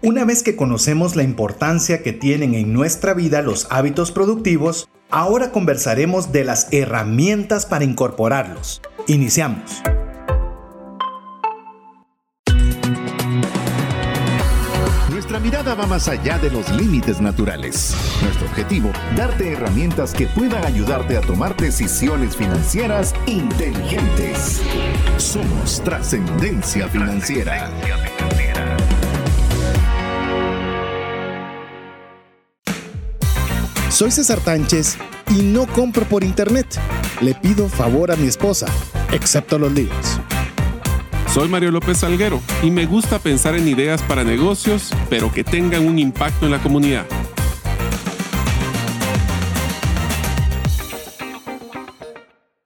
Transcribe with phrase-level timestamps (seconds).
[0.00, 5.50] Una vez que conocemos la importancia que tienen en nuestra vida los hábitos productivos, ahora
[5.50, 8.80] conversaremos de las herramientas para incorporarlos.
[9.08, 9.82] Iniciamos.
[15.10, 17.92] Nuestra mirada va más allá de los límites naturales.
[18.22, 24.62] Nuestro objetivo, darte herramientas que puedan ayudarte a tomar decisiones financieras inteligentes.
[25.16, 27.68] Somos trascendencia financiera.
[33.98, 34.96] Soy César Tánchez
[35.28, 36.68] y no compro por internet.
[37.20, 38.66] Le pido favor a mi esposa,
[39.10, 40.20] excepto los libros.
[41.34, 45.84] Soy Mario López Salguero y me gusta pensar en ideas para negocios, pero que tengan
[45.84, 47.06] un impacto en la comunidad.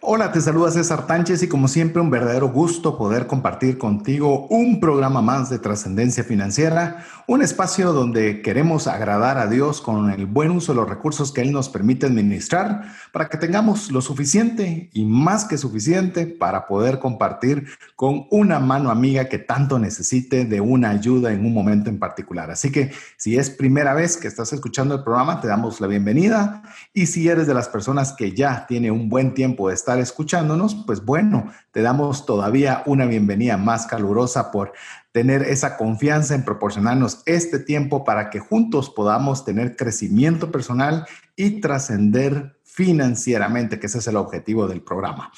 [0.04, 4.80] Hola, te saluda César Tánchez y como siempre un verdadero gusto poder compartir contigo un
[4.80, 10.50] programa más de trascendencia financiera, un espacio donde queremos agradar a Dios con el buen
[10.50, 15.04] uso de los recursos que Él nos permite administrar para que tengamos lo suficiente y
[15.04, 20.90] más que suficiente para poder compartir con una mano amiga que tanto necesite de una
[20.90, 22.50] ayuda en un momento en particular.
[22.50, 26.64] Así que si es primera vez que estás escuchando el programa, te damos la bienvenida
[26.92, 30.74] y si eres de las personas que ya tiene un buen tiempo de estar escuchándonos,
[30.86, 34.72] pues bueno, te damos todavía una bienvenida más calurosa por
[35.12, 41.60] tener esa confianza en proporcionarnos este tiempo para que juntos podamos tener crecimiento personal y
[41.60, 45.30] trascender financieramente, que ese es el objetivo del programa.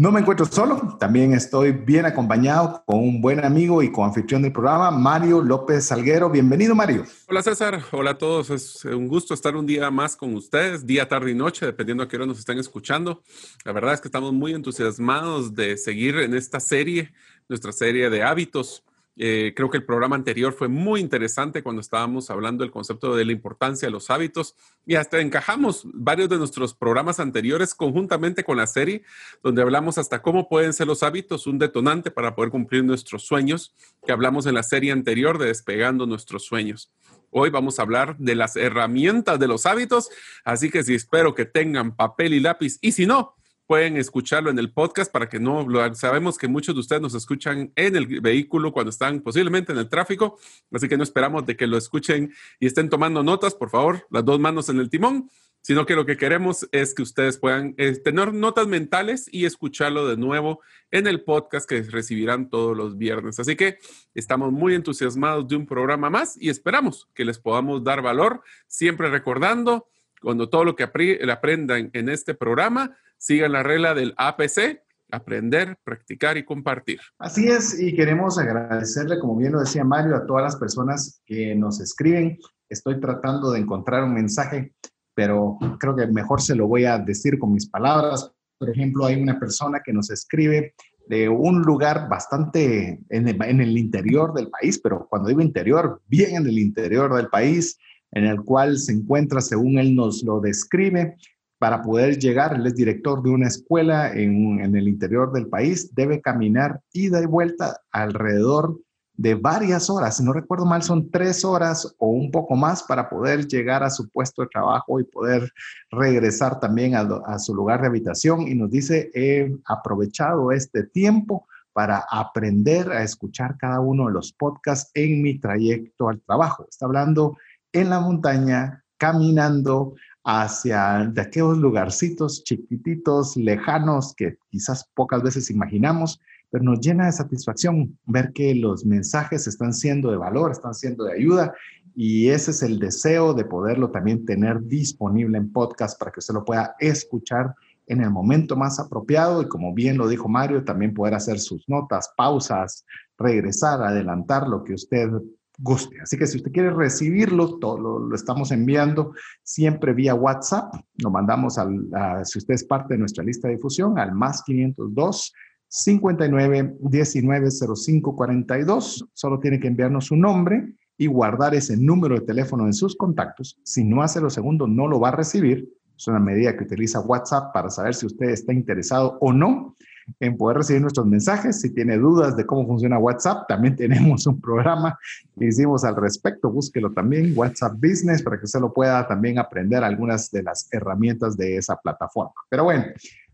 [0.00, 4.52] No me encuentro solo, también estoy bien acompañado con un buen amigo y coanfitrión del
[4.52, 6.30] programa, Mario López Salguero.
[6.30, 7.04] Bienvenido, Mario.
[7.26, 7.82] Hola, César.
[7.90, 8.48] Hola a todos.
[8.50, 12.08] Es un gusto estar un día más con ustedes, día, tarde y noche, dependiendo a
[12.08, 13.24] qué hora nos estén escuchando.
[13.64, 17.12] La verdad es que estamos muy entusiasmados de seguir en esta serie,
[17.48, 18.84] nuestra serie de hábitos
[19.20, 23.24] eh, creo que el programa anterior fue muy interesante cuando estábamos hablando del concepto de
[23.24, 24.54] la importancia de los hábitos
[24.86, 29.02] y hasta encajamos varios de nuestros programas anteriores conjuntamente con la serie,
[29.42, 33.74] donde hablamos hasta cómo pueden ser los hábitos un detonante para poder cumplir nuestros sueños,
[34.06, 36.92] que hablamos en la serie anterior de despegando nuestros sueños.
[37.30, 40.08] Hoy vamos a hablar de las herramientas de los hábitos,
[40.44, 43.34] así que si espero que tengan papel y lápiz y si no,
[43.68, 47.14] pueden escucharlo en el podcast para que no lo sabemos que muchos de ustedes nos
[47.14, 50.38] escuchan en el vehículo cuando están posiblemente en el tráfico,
[50.72, 54.24] así que no esperamos de que lo escuchen y estén tomando notas, por favor, las
[54.24, 55.30] dos manos en el timón,
[55.60, 60.08] sino que lo que queremos es que ustedes puedan eh, tener notas mentales y escucharlo
[60.08, 63.38] de nuevo en el podcast que recibirán todos los viernes.
[63.38, 63.78] Así que
[64.14, 69.10] estamos muy entusiasmados de un programa más y esperamos que les podamos dar valor, siempre
[69.10, 69.88] recordando
[70.22, 76.36] cuando todo lo que aprendan en este programa sigan la regla del APC, aprender, practicar
[76.36, 77.00] y compartir.
[77.18, 81.54] Así es, y queremos agradecerle, como bien lo decía Mario, a todas las personas que
[81.54, 82.38] nos escriben.
[82.68, 84.74] Estoy tratando de encontrar un mensaje,
[85.14, 88.30] pero creo que mejor se lo voy a decir con mis palabras.
[88.58, 90.74] Por ejemplo, hay una persona que nos escribe
[91.08, 96.46] de un lugar bastante en el, interior del país, pero cuando digo interior, bien en
[96.46, 97.78] el interior del país,
[98.12, 101.16] en el cual se encuentra, según él nos lo describe,
[101.58, 106.20] para poder llegar, él es director de una escuela en, el interior del país, debe
[106.20, 108.78] caminar ida y vuelta alrededor
[109.14, 113.10] de varias horas, si no recuerdo mal, son tres horas o un poco más para
[113.10, 115.52] poder llegar a su puesto de trabajo y poder
[115.90, 118.46] regresar también a, su lugar de habitación.
[118.46, 124.32] Y nos dice, he aprovechado este tiempo para aprender a escuchar cada uno de los
[124.32, 126.66] podcasts en mi trayecto al trabajo.
[126.70, 127.36] Está hablando
[127.72, 129.94] en la montaña, caminando,
[130.24, 136.20] hacia de aquellos lugarcitos chiquititos, lejanos, que quizás pocas veces imaginamos,
[136.50, 141.04] pero nos llena de satisfacción ver que los mensajes están siendo de valor, están siendo
[141.04, 141.54] de ayuda,
[141.94, 146.34] y ese es el deseo de poderlo también tener disponible en podcast para que usted
[146.34, 147.54] lo pueda escuchar
[147.88, 151.68] en el momento más apropiado y como bien lo dijo Mario, también poder hacer sus
[151.68, 152.84] notas, pausas,
[153.18, 155.08] regresar, adelantar lo que usted
[155.58, 156.00] guste.
[156.00, 159.12] Así que si usted quiere recibirlo, todo lo, estamos enviando
[159.42, 160.72] siempre vía WhatsApp.
[160.96, 161.88] Lo mandamos al,
[162.24, 165.32] si usted es parte de nuestra lista de difusión, al más 502
[165.68, 169.08] 59 19 05 42.
[169.12, 173.60] Solo tiene que enviarnos su nombre y guardar ese número de teléfono en sus contactos.
[173.64, 175.68] Si no hace lo segundo, no lo va a recibir.
[175.96, 179.76] Es una medida que utiliza WhatsApp para saber si usted está interesado o no
[180.20, 181.60] en poder recibir nuestros mensajes.
[181.60, 184.98] Si tiene dudas de cómo funciona WhatsApp, también tenemos un programa
[185.38, 186.50] que hicimos al respecto.
[186.50, 191.36] Búsquelo también, WhatsApp Business, para que usted lo pueda también aprender algunas de las herramientas
[191.36, 192.32] de esa plataforma.
[192.48, 192.84] Pero bueno,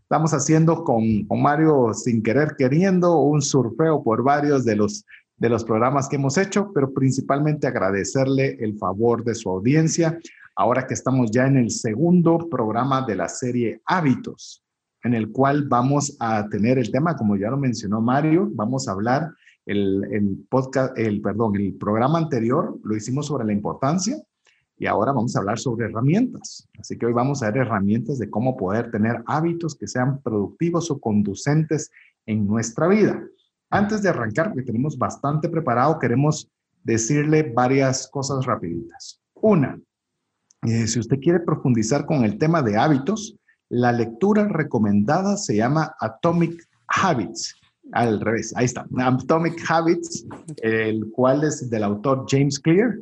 [0.01, 5.05] estamos haciendo con, con Mario sin querer queriendo un surfeo por varios de los
[5.37, 10.17] de los programas que hemos hecho, pero principalmente agradecerle el favor de su audiencia,
[10.55, 14.64] ahora que estamos ya en el segundo programa de la serie Hábitos,
[15.05, 18.91] en el cual vamos a tener el tema, como ya lo mencionó Mario, vamos a
[18.91, 19.31] hablar
[19.67, 24.17] el, podcast, el, perdón, el programa anterior lo hicimos sobre la importancia
[24.79, 26.67] y ahora vamos a hablar sobre herramientas.
[26.79, 30.89] Así que hoy vamos a ver herramientas de cómo poder tener hábitos que sean productivos
[30.89, 31.91] o conducentes
[32.25, 33.23] en nuestra vida.
[33.69, 36.49] Antes de arrancar, porque tenemos bastante preparado, queremos
[36.83, 39.21] decirle varias cosas rapiditas.
[39.35, 39.79] Una,
[40.63, 43.37] eh, si usted quiere profundizar con el tema de hábitos,
[43.69, 47.55] la lectura recomendada se llama Atomic Habits.
[47.91, 48.85] Al revés, ahí está.
[48.97, 50.25] Atomic Habits,
[50.57, 52.95] el cual es del autor James Clear.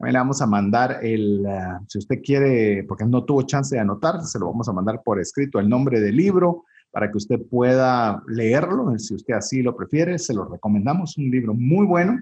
[0.00, 4.22] Le vamos a mandar el, eh, si usted quiere, porque no tuvo chance de anotar,
[4.22, 8.22] se lo vamos a mandar por escrito el nombre del libro, para que usted pueda
[8.26, 12.18] leerlo, si usted así lo prefiere, se lo recomendamos, un libro muy bueno.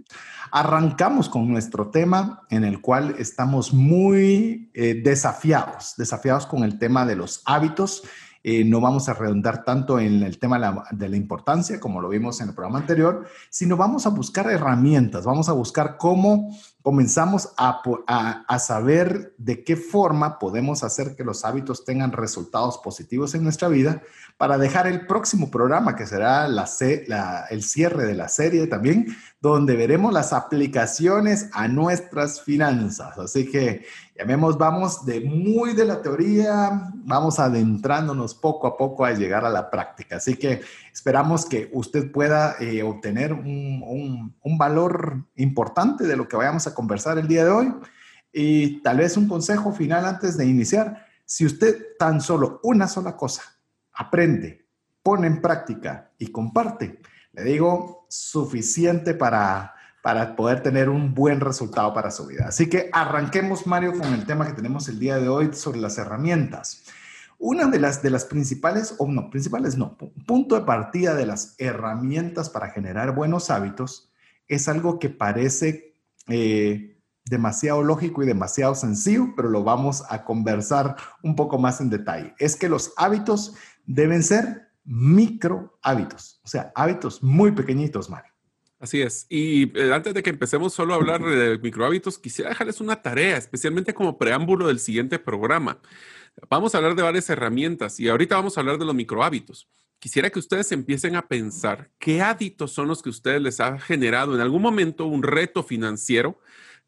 [0.51, 7.07] Arrancamos con nuestro tema en el cual estamos muy eh, desafiados, desafiados con el tema
[7.07, 8.03] de los hábitos.
[8.43, 12.01] Eh, no vamos a redundar tanto en el tema de la, de la, importancia, como
[12.01, 16.57] lo vimos en el programa anterior, sino vamos a buscar herramientas, vamos a buscar cómo
[16.87, 22.79] comenzamos a, a, a, saber de qué forma podemos hacer que los hábitos tengan resultados
[22.79, 24.03] positivos en nuestra vida
[24.37, 26.69] para dejar el próximo programa, que será la,
[27.51, 29.17] el cierre de la serie también,
[29.49, 33.19] donde veremos las aplicaciones a nuestras finanzas.
[33.19, 33.85] Así que
[34.17, 39.51] llamemos, vamos de muy de la teoría, vamos adentrándonos poco a poco a llegar a
[39.51, 40.17] la práctica.
[40.17, 40.61] Así que
[40.93, 46.67] esperamos que usted pueda eh, obtener un, un, un valor importante de lo que vayamos
[46.67, 47.75] a conversar el día de hoy.
[48.33, 51.07] Y tal vez un consejo final antes de iniciar.
[51.25, 53.43] Si usted tan solo una sola cosa
[53.93, 54.67] aprende,
[55.03, 57.01] pone en práctica y comparte,
[57.37, 62.47] le digo, suficiente para, para poder tener un buen resultado para su vida.
[62.49, 65.99] Así que arranquemos, Mario, con el tema que tenemos el día de hoy sobre las
[65.99, 66.85] herramientas.
[67.39, 71.55] Una de las, de las principales, o no, principales no, punto de partida de las
[71.59, 74.11] herramientas para generar buenos hábitos
[74.49, 75.95] es algo que parece
[76.29, 76.97] eh,
[77.27, 82.35] demasiado lógico y demasiado sencillo, pero lo vamos a conversar un poco más en detalle.
[82.39, 83.55] Es que los hábitos
[83.85, 88.33] deben ser micro hábitos, o sea, hábitos muy pequeñitos, Mario.
[88.79, 89.27] Así es.
[89.29, 93.01] Y eh, antes de que empecemos solo a hablar de micro hábitos, quisiera dejarles una
[93.03, 95.79] tarea, especialmente como preámbulo del siguiente programa.
[96.51, 99.69] Vamos a hablar de varias herramientas y ahorita vamos a hablar de los micro hábitos.
[99.99, 104.35] Quisiera que ustedes empiecen a pensar qué hábitos son los que ustedes les ha generado
[104.35, 106.39] en algún momento un reto financiero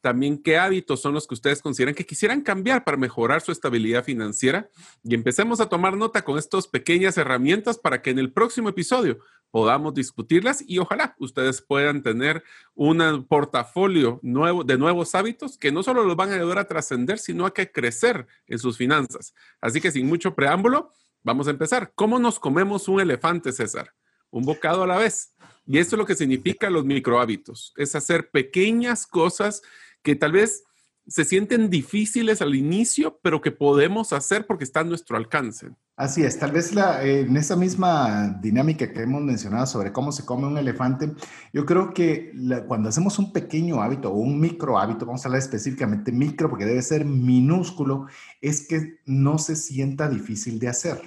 [0.00, 4.04] también qué hábitos son los que ustedes consideran que quisieran cambiar para mejorar su estabilidad
[4.04, 4.68] financiera
[5.02, 9.18] y empecemos a tomar nota con estas pequeñas herramientas para que en el próximo episodio
[9.50, 15.82] podamos discutirlas y ojalá ustedes puedan tener un portafolio nuevo de nuevos hábitos que no
[15.82, 19.34] solo los van a ayudar a trascender, sino a que crecer en sus finanzas.
[19.60, 20.92] Así que sin mucho preámbulo,
[21.22, 21.92] vamos a empezar.
[21.94, 23.94] ¿Cómo nos comemos un elefante, César?
[24.30, 25.34] Un bocado a la vez.
[25.70, 29.62] Y esto es lo que significa los micro hábitos, es hacer pequeñas cosas
[30.02, 30.64] que tal vez
[31.06, 35.70] se sienten difíciles al inicio, pero que podemos hacer porque está a nuestro alcance.
[35.96, 36.72] Así es, tal vez
[37.02, 41.12] en esa misma dinámica que hemos mencionado sobre cómo se come un elefante,
[41.52, 42.32] yo creo que
[42.68, 46.66] cuando hacemos un pequeño hábito o un micro hábito, vamos a hablar específicamente micro porque
[46.66, 48.06] debe ser minúsculo,
[48.40, 51.00] es que no se sienta difícil de hacer.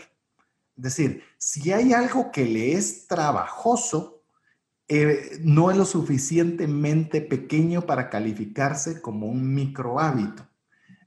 [0.75, 4.20] Es decir, si hay algo que le es trabajoso,
[4.93, 10.45] eh, no es lo suficientemente pequeño para calificarse como un micro hábito.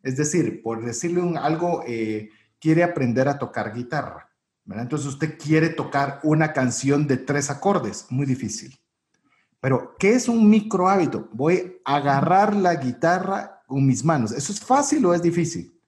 [0.03, 4.31] Es decir, por decirle algo, eh, quiere aprender a tocar guitarra.
[4.71, 8.75] Entonces usted quiere tocar una canción de tres acordes, muy difícil.
[9.61, 11.29] Pero, ¿qué es un micro hábito?
[11.35, 14.33] Voy a agarrar la guitarra con mis manos.
[14.33, 15.79] ¿Eso es fácil o es difícil?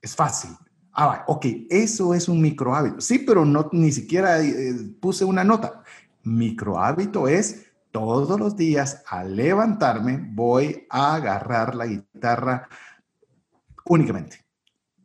[0.00, 0.50] Es fácil.
[0.92, 3.00] Ah, ok, eso es un micro hábito.
[3.00, 5.83] Sí, pero no, ni siquiera eh, puse una nota
[6.24, 12.68] micro hábito es todos los días al levantarme voy a agarrar la guitarra
[13.84, 14.44] únicamente.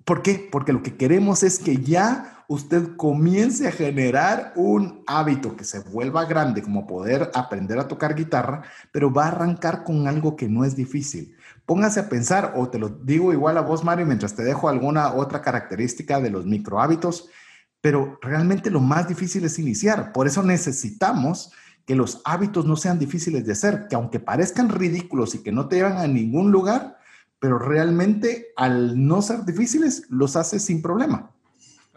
[0.03, 0.49] ¿Por qué?
[0.51, 5.81] Porque lo que queremos es que ya usted comience a generar un hábito que se
[5.81, 10.49] vuelva grande, como poder aprender a tocar guitarra, pero va a arrancar con algo que
[10.49, 11.35] no es difícil.
[11.67, 15.13] Póngase a pensar, o te lo digo igual a vos, Mario, mientras te dejo alguna
[15.13, 17.29] otra característica de los micro hábitos
[17.81, 20.11] pero realmente lo más difícil es iniciar.
[20.11, 21.51] Por eso necesitamos
[21.85, 25.67] que los hábitos no sean difíciles de hacer, que aunque parezcan ridículos y que no
[25.67, 26.97] te llevan a ningún lugar,
[27.39, 31.31] pero realmente al no ser difíciles los haces sin problema.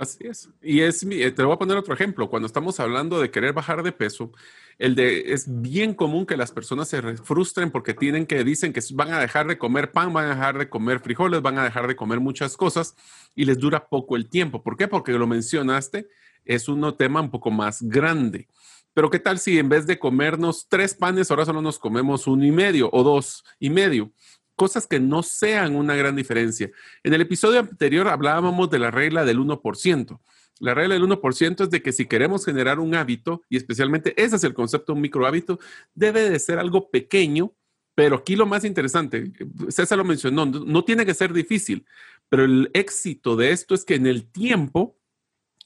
[0.02, 0.50] Así es.
[0.60, 2.28] Y es, eh, te voy a poner otro ejemplo.
[2.28, 4.32] Cuando estamos hablando de querer bajar de peso,
[4.76, 8.80] el de, es bien común que las personas se frustren porque tienen que, dicen que
[8.94, 11.86] van a dejar de comer pan, van a dejar de comer frijoles, van a dejar
[11.86, 12.96] de comer muchas cosas
[13.36, 14.60] y les dura poco el tiempo.
[14.60, 14.88] ¿Por qué?
[14.88, 16.08] Porque lo mencionaste,
[16.44, 18.48] es un tema un poco más grande.
[18.94, 22.44] Pero ¿qué tal si en vez de comernos tres panes, ahora solo nos comemos uno
[22.44, 24.10] y medio o dos y medio?
[24.56, 26.70] Cosas que no sean una gran diferencia.
[27.02, 30.20] En el episodio anterior hablábamos de la regla del 1%.
[30.60, 34.36] La regla del 1% es de que si queremos generar un hábito, y especialmente ese
[34.36, 35.58] es el concepto de un micro hábito,
[35.94, 37.52] debe de ser algo pequeño,
[37.94, 39.32] pero aquí lo más interesante,
[39.68, 41.84] César lo mencionó, no tiene que ser difícil,
[42.28, 44.96] pero el éxito de esto es que en el tiempo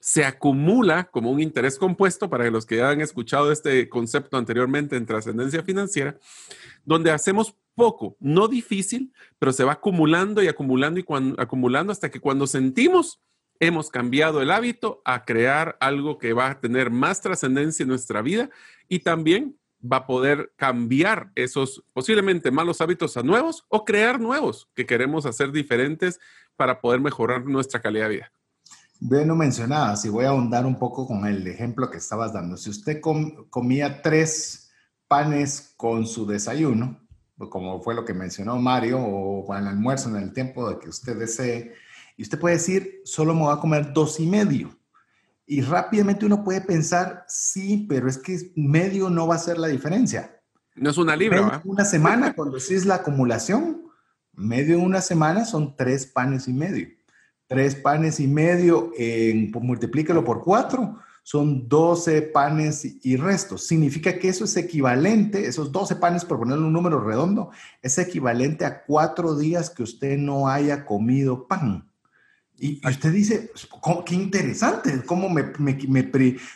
[0.00, 4.96] se acumula como un interés compuesto, para los que ya han escuchado este concepto anteriormente
[4.96, 6.16] en trascendencia financiera,
[6.84, 11.04] donde hacemos poco, no difícil, pero se va acumulando y acumulando y
[11.38, 13.20] acumulando hasta que cuando sentimos
[13.60, 18.22] hemos cambiado el hábito a crear algo que va a tener más trascendencia en nuestra
[18.22, 18.50] vida
[18.88, 24.68] y también va a poder cambiar esos posiblemente malos hábitos a nuevos o crear nuevos
[24.74, 26.18] que queremos hacer diferentes
[26.56, 28.32] para poder mejorar nuestra calidad de vida.
[28.98, 32.56] Bueno, mencionabas y voy a ahondar un poco con el ejemplo que estabas dando.
[32.56, 33.00] Si usted
[33.50, 34.70] comía tres
[35.06, 37.05] panes con su desayuno,
[37.50, 41.16] como fue lo que mencionó Mario, o el almuerzo en el tiempo de que usted
[41.16, 41.74] desee,
[42.16, 44.76] y usted puede decir, solo me voy a comer dos y medio.
[45.46, 49.68] Y rápidamente uno puede pensar, sí, pero es que medio no va a ser la
[49.68, 50.40] diferencia.
[50.74, 51.62] No es una libra.
[51.64, 53.82] Una semana, cuando es la acumulación,
[54.32, 56.88] medio de una semana son tres panes y medio.
[57.46, 63.66] Tres panes y medio, en, pues, multiplíquelo por cuatro, son 12 panes y restos.
[63.66, 67.50] Significa que eso es equivalente, esos 12 panes, por ponerle un número redondo,
[67.82, 71.90] es equivalente a cuatro días que usted no haya comido pan.
[72.56, 73.50] Y, usted dice,
[74.06, 76.02] qué interesante, cómo me, me, me,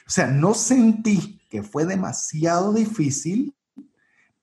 [0.07, 3.53] o sea, no sentí que fue demasiado difícil,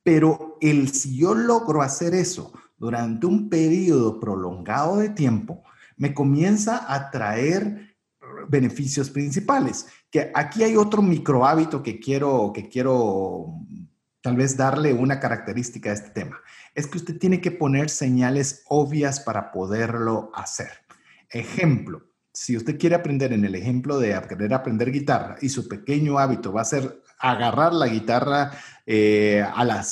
[0.04, 5.64] pero el si yo logro hacer eso durante un periodo prolongado de tiempo,
[5.96, 7.87] me comienza a traer
[8.50, 9.88] beneficios principales.
[10.10, 13.56] Que aquí hay otro micro hábito que quiero, que quiero
[14.22, 16.42] tal vez darle una característica a este tema.
[16.76, 20.72] Es que usted tiene que poner señales obvias para poderlo hacer.
[21.30, 22.04] Ejemplo,
[22.40, 26.54] si usted quiere aprender en el ejemplo de querer aprender guitarra y su pequeño hábito
[26.54, 28.52] va a ser agarrar la guitarra
[28.86, 29.88] eh, a las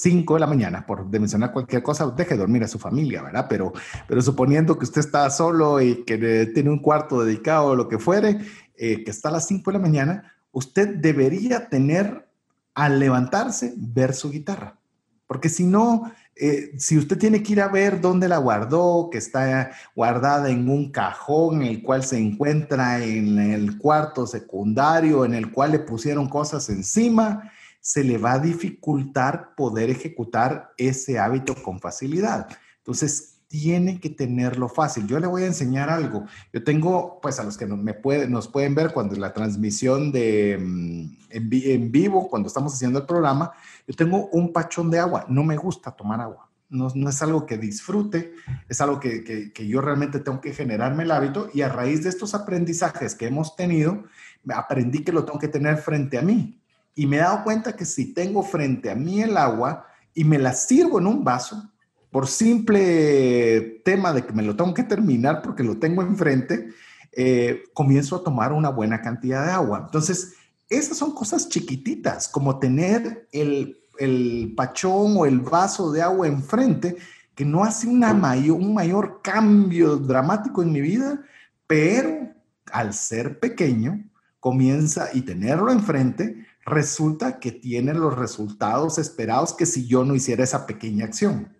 [0.00, 3.46] 5 de la mañana, por mencionar cualquier cosa, deje dormir a su familia, ¿verdad?
[3.48, 3.72] Pero,
[4.06, 7.98] pero suponiendo que usted está solo y que tiene un cuarto dedicado o lo que
[7.98, 8.38] fuere,
[8.76, 12.28] eh, que está a las 5 de la mañana, usted debería tener
[12.74, 14.78] al levantarse ver su guitarra.
[15.26, 19.18] Porque si no, eh, si usted tiene que ir a ver dónde la guardó, que
[19.18, 25.50] está guardada en un cajón, el cual se encuentra en el cuarto secundario, en el
[25.50, 31.80] cual le pusieron cosas encima, se le va a dificultar poder ejecutar ese hábito con
[31.80, 32.48] facilidad.
[32.78, 35.06] Entonces, tiene que tenerlo fácil.
[35.06, 36.26] Yo le voy a enseñar algo.
[36.52, 40.58] Yo tengo, pues a los que me puede, nos pueden ver cuando la transmisión de,
[40.60, 43.52] mm, en, vivo, cuando estamos haciendo el programa,
[43.86, 45.24] yo tengo un pachón de agua.
[45.28, 46.50] No me gusta tomar agua.
[46.68, 48.34] No, no es algo que disfrute,
[48.68, 52.02] es algo que, que, que yo realmente tengo que generarme el hábito y a raíz
[52.02, 54.04] de estos aprendizajes que hemos tenido,
[54.50, 56.60] aprendí que lo tengo que tener frente a mí.
[56.94, 60.38] Y me he dado cuenta que si tengo frente a mí el agua y me
[60.38, 61.70] la sirvo en un vaso,
[62.10, 66.68] por simple tema de que me lo tengo que terminar porque lo tengo enfrente,
[67.12, 69.82] eh, comienzo a tomar una buena cantidad de agua.
[69.86, 70.34] Entonces,
[70.68, 76.96] esas son cosas chiquititas, como tener el, el pachón o el vaso de agua enfrente,
[77.34, 81.22] que no hace una mayor, un mayor cambio dramático en mi vida,
[81.66, 82.32] pero
[82.72, 84.04] al ser pequeño,
[84.40, 90.44] comienza y tenerlo enfrente, resulta que tiene los resultados esperados que si yo no hiciera
[90.44, 91.57] esa pequeña acción.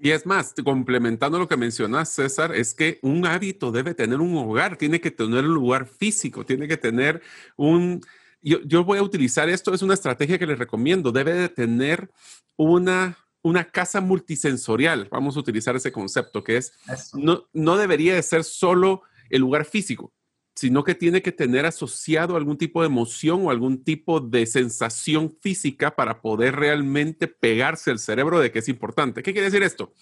[0.00, 4.36] Y es más, complementando lo que mencionas, César, es que un hábito debe tener un
[4.36, 7.20] hogar, tiene que tener un lugar físico, tiene que tener
[7.56, 8.00] un...
[8.40, 12.08] Yo, voy a utilizar esto, es una estrategia que les recomiendo, debe de tener
[12.56, 16.72] una, una casa multisensorial, vamos a utilizar ese concepto, que es,
[17.14, 20.12] no, no debería de ser solo el lugar físico,
[20.58, 25.32] sino que tiene que tener asociado algún tipo de emoción o algún tipo de sensación
[25.40, 29.22] física para poder realmente pegarse al cerebro de que es importante.
[29.22, 29.92] ¿Qué quiere decir esto?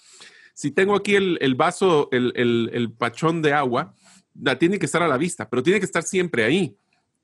[0.54, 3.94] Si tengo aquí el, vaso, el, pachón de agua,
[4.34, 6.74] la tiene que estar a la vista, pero tiene que estar siempre ahí,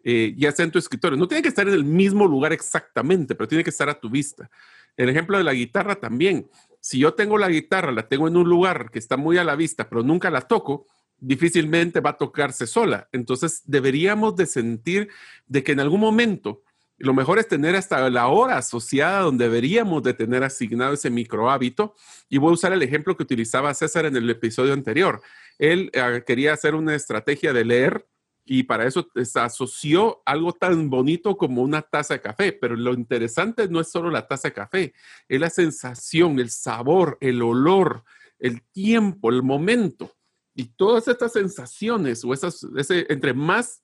[0.05, 1.17] eh, ya sea en tu escritorio.
[1.17, 4.11] No tiene que estar en el mismo lugar exactamente, pero tiene que estar a tu
[4.11, 4.51] vista.
[4.95, 6.51] El ejemplo de la guitarra también.
[6.81, 9.57] Si yo tengo la guitarra, la tengo en un lugar que está muy a la
[9.57, 10.87] vista, pero nunca la toco,
[11.23, 13.09] difícilmente va a tocarse sola.
[13.13, 15.09] Entonces deberíamos de sentir
[15.47, 16.63] de que en algún momento
[16.99, 21.51] lo mejor es tener hasta la hora asociada donde deberíamos de tener asignado ese micro
[21.51, 21.95] hábito.
[22.29, 25.23] Y voy a usar el ejemplo que utilizaba César en el episodio anterior.
[25.59, 28.07] Él eh, quería hacer una estrategia de leer
[28.45, 32.53] y para eso asoció algo tan bonito como una taza de café.
[32.53, 34.95] Pero lo interesante no es solo la taza de café,
[35.29, 38.05] es la sensación, el sabor, el olor,
[38.41, 40.13] el tiempo, el momento.
[40.55, 43.83] Y todas estas sensaciones o esas, ese, entre más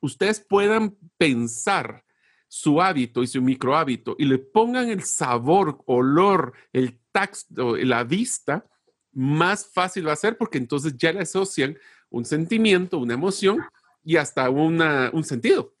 [0.00, 2.04] ustedes puedan pensar
[2.48, 8.04] su hábito y su micro hábito y le pongan el sabor, olor, el tacto, la
[8.04, 8.66] vista,
[9.12, 11.76] más fácil va a ser porque entonces ya le asocian
[12.10, 13.58] un sentimiento, una emoción
[14.04, 15.74] y hasta una, un sentido.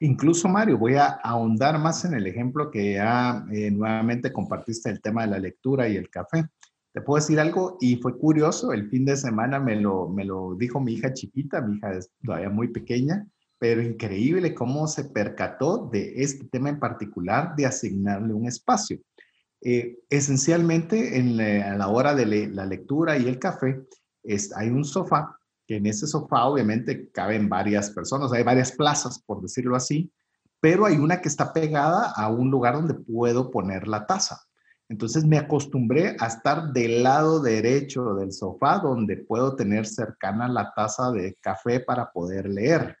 [0.00, 5.00] Incluso, Mario, voy a ahondar más en el ejemplo que ya eh, nuevamente compartiste el
[5.00, 6.46] tema de la lectura y el café.
[6.96, 10.54] Te puedo decir algo y fue curioso, el fin de semana me lo, me lo
[10.54, 15.90] dijo mi hija chiquita, mi hija es todavía muy pequeña, pero increíble cómo se percató
[15.92, 18.98] de este tema en particular de asignarle un espacio.
[19.60, 23.78] Eh, esencialmente, en la, a la hora de la lectura y el café,
[24.22, 29.22] es, hay un sofá, que en ese sofá obviamente caben varias personas, hay varias plazas,
[29.22, 30.10] por decirlo así,
[30.62, 34.45] pero hay una que está pegada a un lugar donde puedo poner la taza.
[34.88, 40.72] Entonces me acostumbré a estar del lado derecho del sofá donde puedo tener cercana la
[40.74, 42.96] taza de café para poder leer.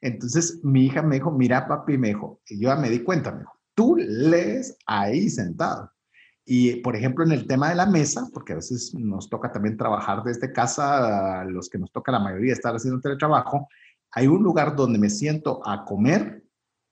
[0.00, 3.32] Entonces mi hija me dijo, mira papi, me dijo, y yo ya me di cuenta,
[3.32, 5.90] me dijo, tú lees ahí sentado.
[6.44, 9.76] Y por ejemplo, en el tema de la mesa, porque a veces nos toca también
[9.76, 13.68] trabajar desde casa, a los que nos toca la mayoría estar haciendo teletrabajo,
[14.10, 16.44] hay un lugar donde me siento a comer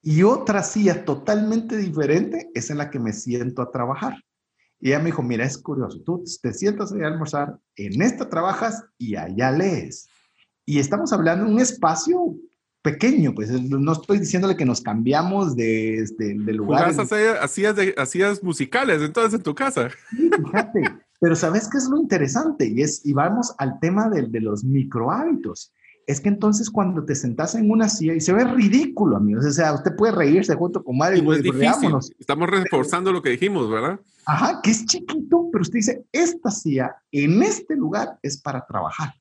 [0.02, 4.14] y otra silla totalmente diferente es en la que me siento a trabajar.
[4.80, 8.28] Y ella me dijo, mira, es curioso, tú te sientas ahí a almorzar, en esta
[8.28, 10.08] trabajas y allá lees.
[10.64, 12.34] Y estamos hablando de un espacio
[12.82, 16.94] pequeño, pues no estoy diciéndole que nos cambiamos de, este, de, lugar.
[17.40, 19.90] Hacías, hacías musicales entonces en tu casa.
[20.08, 20.82] fíjate,
[21.20, 22.66] pero ¿sabes qué es lo interesante?
[22.66, 25.72] Y, es, y vamos al tema de, de los micro hábitos.
[26.06, 29.50] Es que entonces cuando te sentas en una silla y se ve ridículo, amigos, o
[29.50, 31.34] sea, usted puede reírse junto con Mario.
[31.34, 31.94] Y difícil.
[32.18, 34.00] Estamos reforzando lo que dijimos, ¿verdad?
[34.26, 39.14] Ajá, que es chiquito, pero usted dice, esta silla en este lugar es para trabajar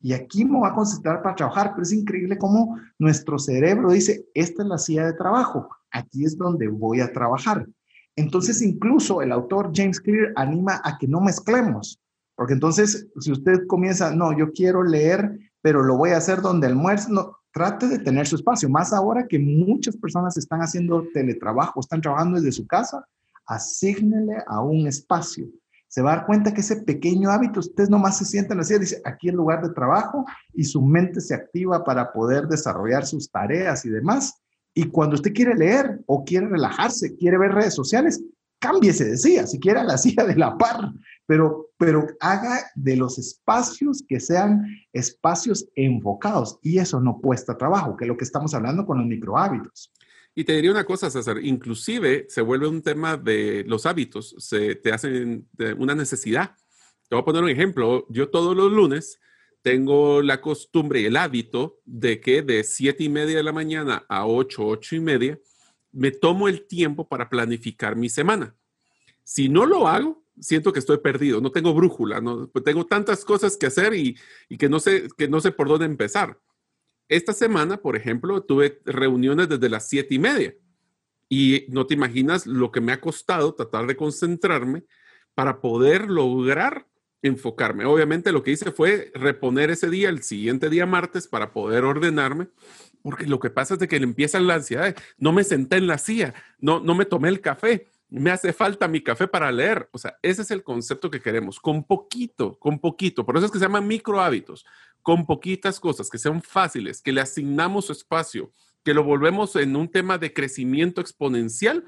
[0.00, 4.24] y aquí me voy a concentrar para trabajar, pero es increíble cómo nuestro cerebro dice,
[4.34, 7.66] esta es la silla de trabajo, aquí es donde voy a trabajar.
[8.14, 12.00] Entonces, incluso el autor James Clear anima a que no mezclemos,
[12.36, 16.68] porque entonces, si usted comienza, no, yo quiero leer, pero lo voy a hacer donde
[16.68, 21.80] almuerzo, no, trate de tener su espacio, más ahora que muchas personas están haciendo teletrabajo,
[21.80, 23.04] están trabajando desde su casa,
[23.46, 25.48] asígnele a un espacio
[25.88, 28.64] se va a dar cuenta que ese pequeño hábito, usted nomás se sienta en la
[28.64, 30.24] silla, dice, aquí el lugar de trabajo,
[30.54, 34.40] y su mente se activa para poder desarrollar sus tareas y demás.
[34.72, 38.22] Y cuando usted quiere leer o quiere relajarse, quiere ver redes sociales,
[38.60, 40.92] cámbiese de silla, si quiere a la silla de la par,
[41.26, 46.58] pero, pero haga de los espacios que sean espacios enfocados.
[46.62, 49.92] Y eso no cuesta trabajo, que es lo que estamos hablando con los micro hábitos.
[50.34, 54.74] Y te diría una cosa, César, inclusive se vuelve un tema de los hábitos, se
[54.76, 56.54] te hacen una necesidad.
[57.08, 58.06] Te voy a poner un ejemplo.
[58.10, 59.18] Yo todos los lunes
[59.62, 64.04] tengo la costumbre y el hábito de que de siete y media de la mañana
[64.08, 65.40] a ocho, ocho y media,
[65.90, 68.54] me tomo el tiempo para planificar mi semana.
[69.24, 73.56] Si no lo hago, siento que estoy perdido, no tengo brújula, no, tengo tantas cosas
[73.56, 74.18] que hacer y,
[74.48, 76.38] y que, no sé, que no sé por dónde empezar.
[77.08, 80.54] Esta semana, por ejemplo, tuve reuniones desde las siete y media
[81.28, 84.84] y no te imaginas lo que me ha costado tratar de concentrarme
[85.34, 86.86] para poder lograr
[87.22, 87.84] enfocarme.
[87.84, 92.48] Obviamente lo que hice fue reponer ese día, el siguiente día martes, para poder ordenarme,
[93.02, 94.96] porque lo que pasa es de que le empieza la ansiedad.
[95.18, 97.88] No me senté en la silla, no, no me tomé el café,
[98.20, 99.88] me hace falta mi café para leer.
[99.92, 103.24] O sea, ese es el concepto que queremos, con poquito, con poquito.
[103.24, 104.64] Por eso es que se llaman micro hábitos
[105.02, 108.50] con poquitas cosas que sean fáciles, que le asignamos espacio,
[108.82, 111.84] que lo volvemos en un tema de crecimiento exponencial,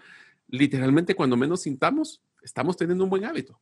[0.46, 3.60] literalmente cuando menos sintamos, estamos teniendo un buen hábito.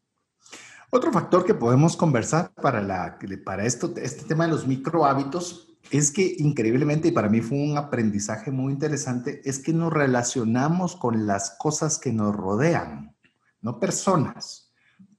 [0.90, 5.65] Otro factor que podemos conversar para, la, para esto, este tema de los micro hábitos
[5.90, 10.96] es que increíblemente, y para mí fue un aprendizaje muy interesante, es que nos relacionamos
[10.96, 13.14] con las cosas que nos rodean,
[13.60, 14.66] no personas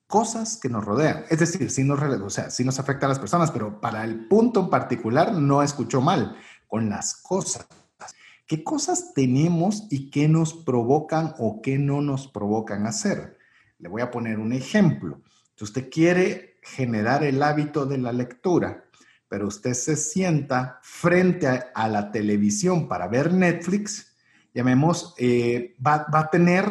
[0.07, 1.25] cosas que nos rodean.
[1.29, 4.61] Es decir, sí nos, o sea, sí nos a las personas, pero para el punto
[4.61, 7.67] en particular no escuchó mal, con las cosas.
[8.47, 13.37] ¿Qué cosas tenemos y qué nos provocan o qué no nos provocan hacer?
[13.77, 15.21] Le voy a poner un ejemplo.
[15.55, 18.85] Si usted quiere generar el hábito de la lectura,
[19.29, 24.15] pero usted se sienta frente a, la televisión para ver Netflix,
[24.53, 26.65] llamemos, eh, va, a tener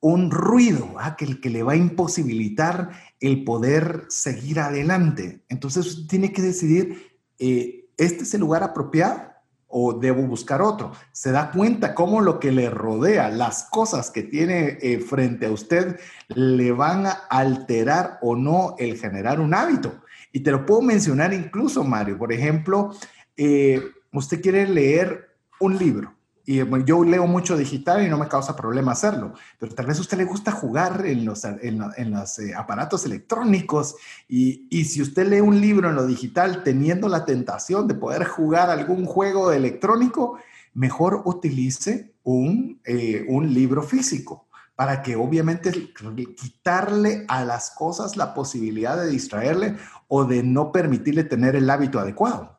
[0.00, 5.44] un ruido que, que le va a imposibilitar el poder seguir adelante.
[5.48, 9.32] Entonces tiene que decidir, eh, ¿este es el lugar apropiado?
[9.74, 10.92] o debo buscar otro.
[11.12, 15.50] Se da cuenta cómo lo que le rodea, las cosas que tiene eh, frente a
[15.50, 20.01] usted, le van a alterar o no el generar un hábito.
[20.32, 22.18] Y te lo puedo mencionar incluso, Mario.
[22.18, 22.94] Por ejemplo,
[23.36, 26.14] eh, usted quiere leer un libro
[26.44, 30.00] y yo leo mucho digital y no me causa problema hacerlo, pero tal vez a
[30.00, 33.94] usted le gusta jugar en los, en, los eh, aparatos electrónicos
[34.28, 38.24] y, y, si usted lee un libro en lo digital teniendo la tentación de poder
[38.24, 40.38] jugar algún juego electrónico,
[40.74, 45.92] mejor utilice un, eh, un libro físico para que obviamente
[46.34, 49.76] quitarle a las cosas la posibilidad de distraerle
[50.14, 52.58] o de no permitirle tener el hábito adecuado.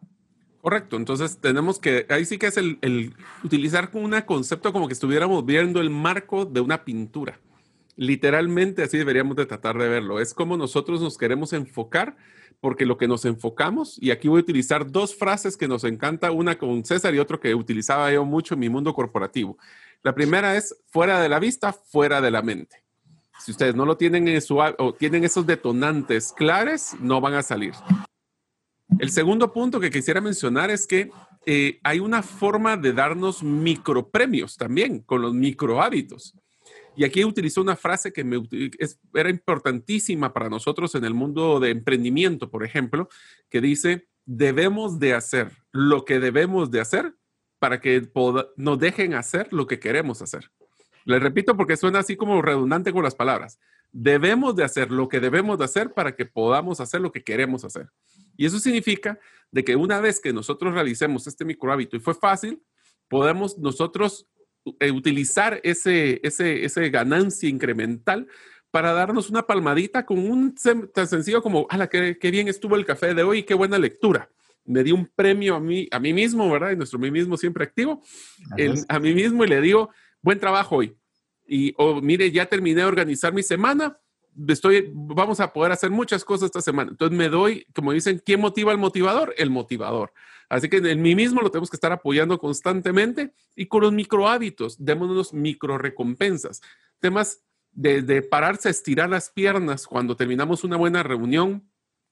[0.60, 3.14] Correcto, entonces tenemos que, ahí sí que es el,
[3.44, 7.40] utilizar un concepto como que estuviéramos viendo el marco de una pintura.
[7.96, 10.20] Literalmente así deberíamos de tratar de verlo.
[10.20, 12.18] Es como nosotros nos queremos enfocar,
[12.60, 16.32] porque lo que nos enfocamos, y aquí voy a utilizar dos frases que nos encanta,
[16.32, 19.60] una con César y otro que utilizaba yo mucho en mi mundo corporativo.
[20.02, 22.83] La primera es fuera de la vista, fuera de la mente.
[23.44, 27.44] Si ustedes no lo tienen en su, o tienen esos detonantes claros, no van a
[27.44, 27.74] salir.
[29.00, 31.12] El segundo punto que quisiera mencionar es que
[31.46, 36.34] eh, hay una forma de darnos micropremios también con los micro hábitos.
[36.96, 38.42] Y aquí utilizó una frase que me,
[39.14, 43.10] era importantísima para nosotros en el mundo de emprendimiento, por ejemplo,
[43.50, 47.14] que dice, debemos de hacer lo que debemos de hacer
[47.60, 48.10] para que
[48.56, 50.50] nos dejen hacer lo que queremos hacer.
[51.06, 53.60] Le repito porque suena así como redundante con las palabras.
[53.92, 57.64] Debemos de hacer lo que debemos de hacer para que podamos hacer lo que queremos
[57.64, 57.90] hacer.
[58.36, 59.20] Y eso significa
[59.52, 62.62] de que una vez que nosotros realicemos este micro hábito y fue fácil,
[63.08, 64.28] podemos nosotros
[64.80, 68.28] eh, utilizar ese, ese, ese ganancia incremental
[68.72, 72.86] para darnos una palmadita con un tan sencillo como, ¡hala, qué, qué bien estuvo el
[72.86, 73.44] café de hoy!
[73.44, 74.32] ¡Qué buena lectura!
[74.66, 76.72] Me di un premio a mí, a mí mismo, ¿verdad?
[76.72, 78.02] Y nuestro mí mismo siempre activo,
[78.88, 79.92] a mí mismo y le digo,
[80.24, 80.98] buen trabajo hoy.
[81.46, 84.00] Y, o mire, ya terminé de organizar mi semana,
[84.48, 86.92] estoy, vamos a poder hacer muchas cosas esta semana.
[86.92, 89.36] Entonces me doy, como dicen, ¿quién motiva al motivador?
[89.38, 90.14] El motivador.
[90.50, 94.28] Así que en mí mismo lo tenemos que estar apoyando constantemente y con los micro
[94.28, 96.62] hábitos, démonos micro recompensas.
[97.00, 101.68] Temas de, de pararse a estirar las piernas cuando terminamos una buena reunión,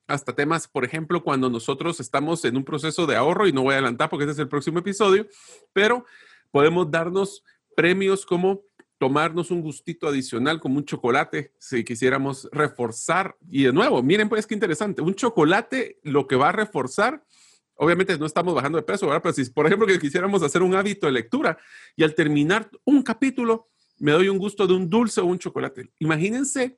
[0.07, 3.73] hasta temas, por ejemplo, cuando nosotros estamos en un proceso de ahorro, y no voy
[3.73, 5.27] a adelantar porque ese es el próximo episodio,
[5.71, 6.05] pero
[6.51, 7.43] podemos darnos
[7.75, 8.63] premios como
[8.97, 13.35] tomarnos un gustito adicional como un chocolate si quisiéramos reforzar.
[13.49, 17.25] Y de nuevo, miren pues qué interesante, un chocolate lo que va a reforzar,
[17.73, 19.23] obviamente no estamos bajando de peso, ¿verdad?
[19.23, 21.57] Pero si por ejemplo que quisiéramos hacer un hábito de lectura
[21.95, 25.91] y al terminar un capítulo me doy un gusto de un dulce o un chocolate.
[25.97, 26.77] Imagínense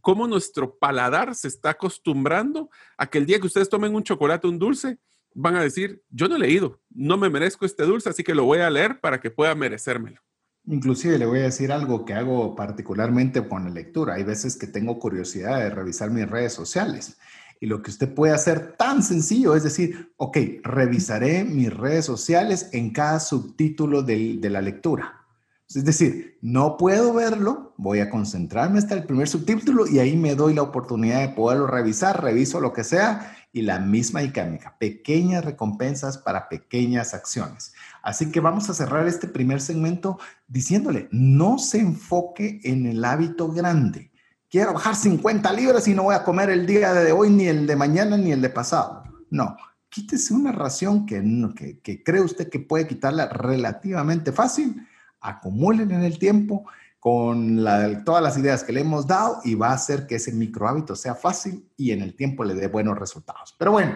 [0.00, 4.46] cómo nuestro paladar se está acostumbrando a que el día que ustedes tomen un chocolate,
[4.46, 4.98] un dulce,
[5.34, 8.44] van a decir, yo no he leído, no me merezco este dulce, así que lo
[8.44, 10.20] voy a leer para que pueda merecérmelo.
[10.66, 14.14] Inclusive le voy a decir algo que hago particularmente con la lectura.
[14.14, 17.18] Hay veces que tengo curiosidad de revisar mis redes sociales.
[17.60, 22.70] Y lo que usted puede hacer tan sencillo es decir, ok, revisaré mis redes sociales
[22.72, 25.24] en cada subtítulo de, de la lectura.
[25.68, 30.34] Es decir, no puedo verlo, voy a concentrarme hasta el primer subtítulo y ahí me
[30.34, 35.44] doy la oportunidad de poderlo revisar, reviso lo que sea y la misma dinámica, pequeñas
[35.44, 37.72] recompensas para pequeñas acciones.
[38.04, 43.50] Así que vamos a cerrar este primer segmento diciéndole, no se enfoque en el hábito
[43.50, 44.12] grande.
[44.50, 47.66] Quiero bajar 50 libras y no voy a comer el día de hoy, ni el
[47.66, 49.04] de mañana, ni el de pasado.
[49.30, 49.56] No,
[49.88, 54.86] quítese una ración que, que, cree usted que puede quitarla relativamente fácil,
[55.22, 56.66] acumúlenla en el tiempo
[57.00, 57.64] con
[58.04, 60.94] todas las ideas que le hemos dado y va a hacer que ese micro hábito
[60.94, 63.54] sea fácil y en el tiempo le dé buenos resultados.
[63.58, 63.94] Pero bueno,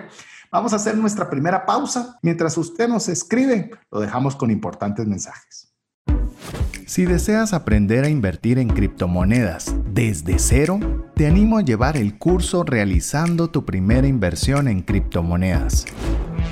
[0.50, 2.18] vamos a hacer nuestra primera pausa.
[2.22, 5.74] Mientras usted nos escribe, lo dejamos con importantes mensajes.
[6.87, 10.80] Si deseas aprender a invertir en criptomonedas desde cero,
[11.14, 15.84] te animo a llevar el curso realizando tu primera inversión en criptomonedas.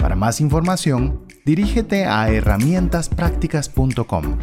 [0.01, 4.39] Para más información, dirígete a herramientasprácticas.com.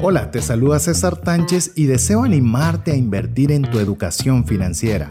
[0.00, 5.10] Hola, te saluda César Tánchez y deseo animarte a invertir en tu educación financiera.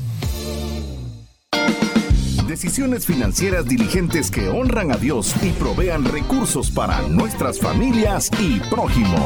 [2.61, 9.17] Decisiones financieras diligentes que honran a Dios y provean recursos para nuestras familias y prójimo.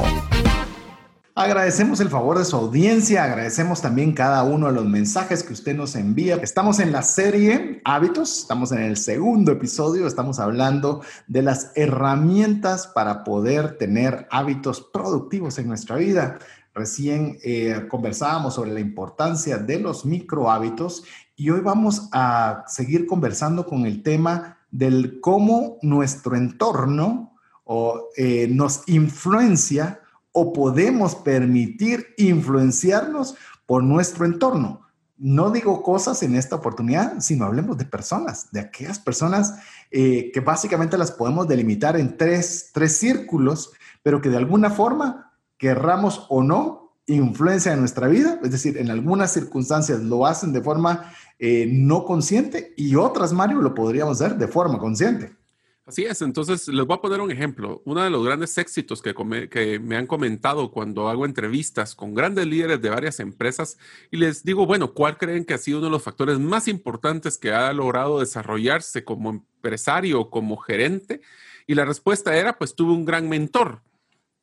[1.35, 5.75] Agradecemos el favor de su audiencia, agradecemos también cada uno de los mensajes que usted
[5.75, 6.37] nos envía.
[6.37, 12.87] Estamos en la serie Hábitos, estamos en el segundo episodio, estamos hablando de las herramientas
[12.87, 16.39] para poder tener hábitos productivos en nuestra vida.
[16.73, 21.03] Recién eh, conversábamos sobre la importancia de los micro hábitos
[21.35, 27.33] y hoy vamos a seguir conversando con el tema del cómo nuestro entorno
[28.15, 34.81] eh, nos influencia o podemos permitir influenciarnos por nuestro entorno.
[35.17, 39.55] No digo cosas en esta oportunidad, sino hablemos de personas, de aquellas personas
[39.91, 43.71] eh, que básicamente las podemos delimitar en tres, tres círculos,
[44.03, 48.39] pero que de alguna forma, querramos o no, influencian en nuestra vida.
[48.43, 53.61] Es decir, en algunas circunstancias lo hacen de forma eh, no consciente y otras, Mario,
[53.61, 55.33] lo podríamos hacer de forma consciente.
[55.85, 57.83] Así es, entonces les voy a poner un ejemplo.
[57.85, 59.13] Uno de los grandes éxitos que,
[59.79, 63.77] me han comentado cuando hago entrevistas con grandes líderes de varias empresas
[64.09, 67.37] y les digo, bueno, ¿cuál creen que ha sido uno de los factores más importantes
[67.37, 71.21] que ha logrado desarrollarse como empresario como gerente?
[71.67, 73.83] Y la respuesta era, pues tuve un gran mentor.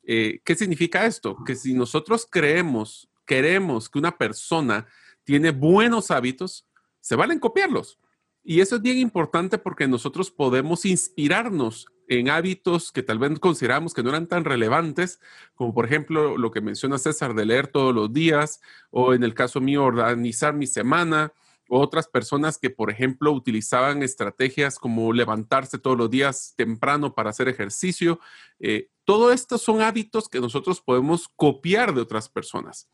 [0.03, 1.37] Eh, ¿Qué significa esto?
[1.45, 4.87] Que si nosotros creemos, queremos que una persona
[5.25, 6.67] tiene buenos hábitos,
[7.03, 7.99] se valen copiarlos.
[8.43, 13.93] Y eso es bien importante porque nosotros podemos inspirarnos en hábitos que tal vez consideramos
[13.93, 15.19] que no eran tan relevantes,
[15.53, 19.33] como por ejemplo lo que menciona César de leer todos los días, o en el
[19.33, 21.33] caso mío, organizar mi semana,
[21.69, 27.31] o otras personas que, por ejemplo, utilizaban estrategias como levantarse todos los días temprano para
[27.31, 28.19] hacer ejercicio.
[28.59, 32.89] Eh, todo esto son hábitos que nosotros podemos copiar de otras personas.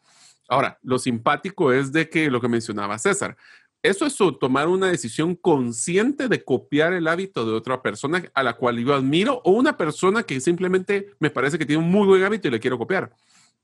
[0.47, 3.37] Ahora, lo simpático es de que lo que mencionaba César,
[3.81, 8.53] eso es tomar una decisión consciente de copiar el hábito de otra persona a la
[8.53, 12.23] cual yo admiro o una persona que simplemente me parece que tiene un muy buen
[12.23, 13.15] hábito y le quiero copiar.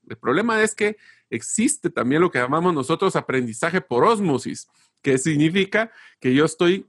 [0.08, 0.96] El problema es que
[1.28, 4.68] existe también lo que llamamos nosotros aprendizaje por osmosis,
[5.02, 6.86] que significa que yo estoy,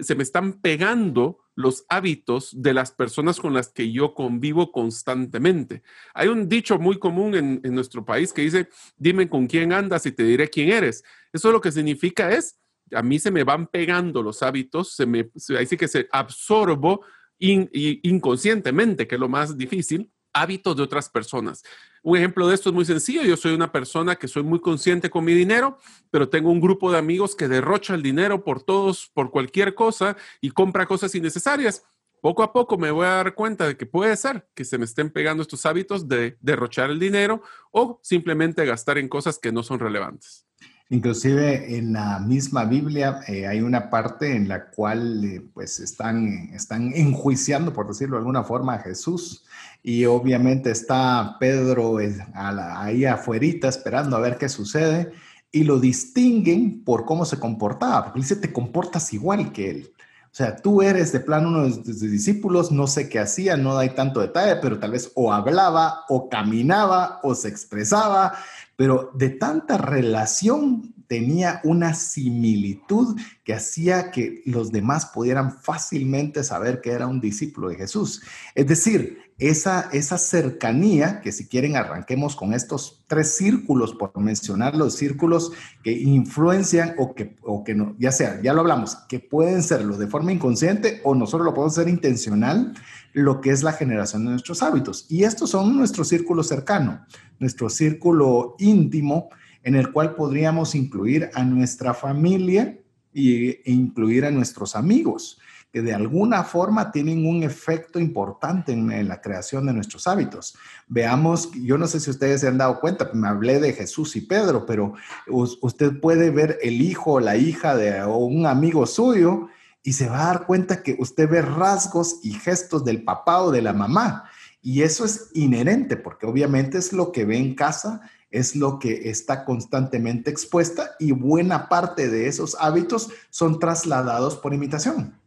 [0.00, 5.82] se me están pegando los hábitos de las personas con las que yo convivo constantemente.
[6.14, 10.12] Hay un dicho muy común en, nuestro país que dice, dime con quién andas y
[10.12, 11.04] te diré quién eres.
[11.32, 12.58] Eso lo que significa es,
[12.92, 17.04] a mí se me van pegando los hábitos, se me, ahí sí que se absorbo
[17.38, 21.62] inconscientemente, que es lo más difícil, hábitos de otras personas.
[22.02, 23.22] Un ejemplo de esto es muy sencillo.
[23.22, 25.78] Yo soy una persona que soy muy consciente con mi dinero,
[26.10, 30.16] pero tengo un grupo de amigos que derrocha el dinero por todos, por cualquier cosa
[30.40, 31.82] y compra cosas innecesarias.
[32.22, 34.84] Poco a poco me voy a dar cuenta de que puede ser que se me
[34.84, 39.62] estén pegando estos hábitos de derrochar el dinero o simplemente gastar en cosas que no
[39.62, 40.46] son relevantes.
[40.90, 46.50] Inclusive en la misma Biblia eh, hay una parte en la cual eh, pues están,
[46.52, 49.44] están enjuiciando, por decirlo de alguna forma, a Jesús
[49.82, 55.12] y obviamente está Pedro ahí afuera esperando a ver qué sucede
[55.52, 59.92] y lo distinguen por cómo se comportaba, porque dice, te comportas igual que él.
[60.26, 63.76] O sea, tú eres de plano uno de sus discípulos, no sé qué hacía, no
[63.76, 68.34] hay tanto detalle, pero tal vez o hablaba, o caminaba, o se expresaba,
[68.76, 76.80] pero de tanta relación tenía una similitud que hacía que los demás pudieran fácilmente saber
[76.80, 78.22] que era un discípulo de Jesús.
[78.54, 84.76] Es decir, esa, esa cercanía, que si quieren arranquemos con estos tres círculos, por mencionar
[84.76, 85.50] los círculos
[85.82, 89.96] que influencian o que, o que no, ya sea, ya lo hablamos, que pueden serlo
[89.96, 92.72] de forma inconsciente o nosotros lo podemos hacer intencional,
[93.14, 95.06] lo que es la generación de nuestros hábitos.
[95.08, 97.04] Y estos son nuestro círculo cercano,
[97.40, 99.30] nuestro círculo íntimo,
[99.62, 102.78] en el cual podríamos incluir a nuestra familia
[103.12, 105.38] e incluir a nuestros amigos,
[105.72, 110.56] que de alguna forma tienen un efecto importante en, la creación de nuestros hábitos.
[110.88, 114.22] Veamos, yo no sé si ustedes se han dado cuenta, me hablé de Jesús y
[114.22, 114.94] Pedro, pero
[115.28, 119.48] usted puede ver el hijo o la hija de un amigo suyo
[119.82, 123.50] y se va a dar cuenta que usted ve rasgos y gestos del papá o
[123.50, 124.24] de la mamá.
[124.62, 129.10] Y eso es inherente, porque obviamente es lo que ve en casa es lo que
[129.10, 135.18] está constantemente expuesta y buena parte de esos hábitos son trasladados por imitación.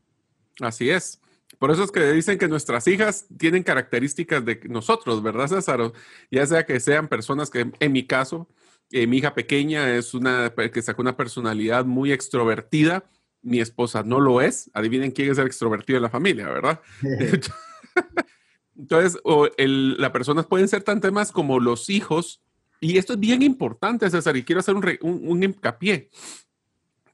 [0.59, 1.19] Así es.
[1.59, 5.93] Por eso es que dicen que nuestras hijas tienen características de nosotros, ¿verdad, César?
[6.29, 8.49] Ya sea que sean personas que, en mi caso,
[8.91, 13.05] eh, mi hija pequeña es una que sacó una personalidad muy extrovertida,
[13.41, 16.81] mi esposa no lo es, adivinen quién es el extrovertido en la familia, ¿verdad?
[18.77, 22.41] Entonces, o la personas pueden ser tan temas como los hijos,
[22.83, 26.09] y esto es bien importante, César, y quiero hacer un, un hincapié.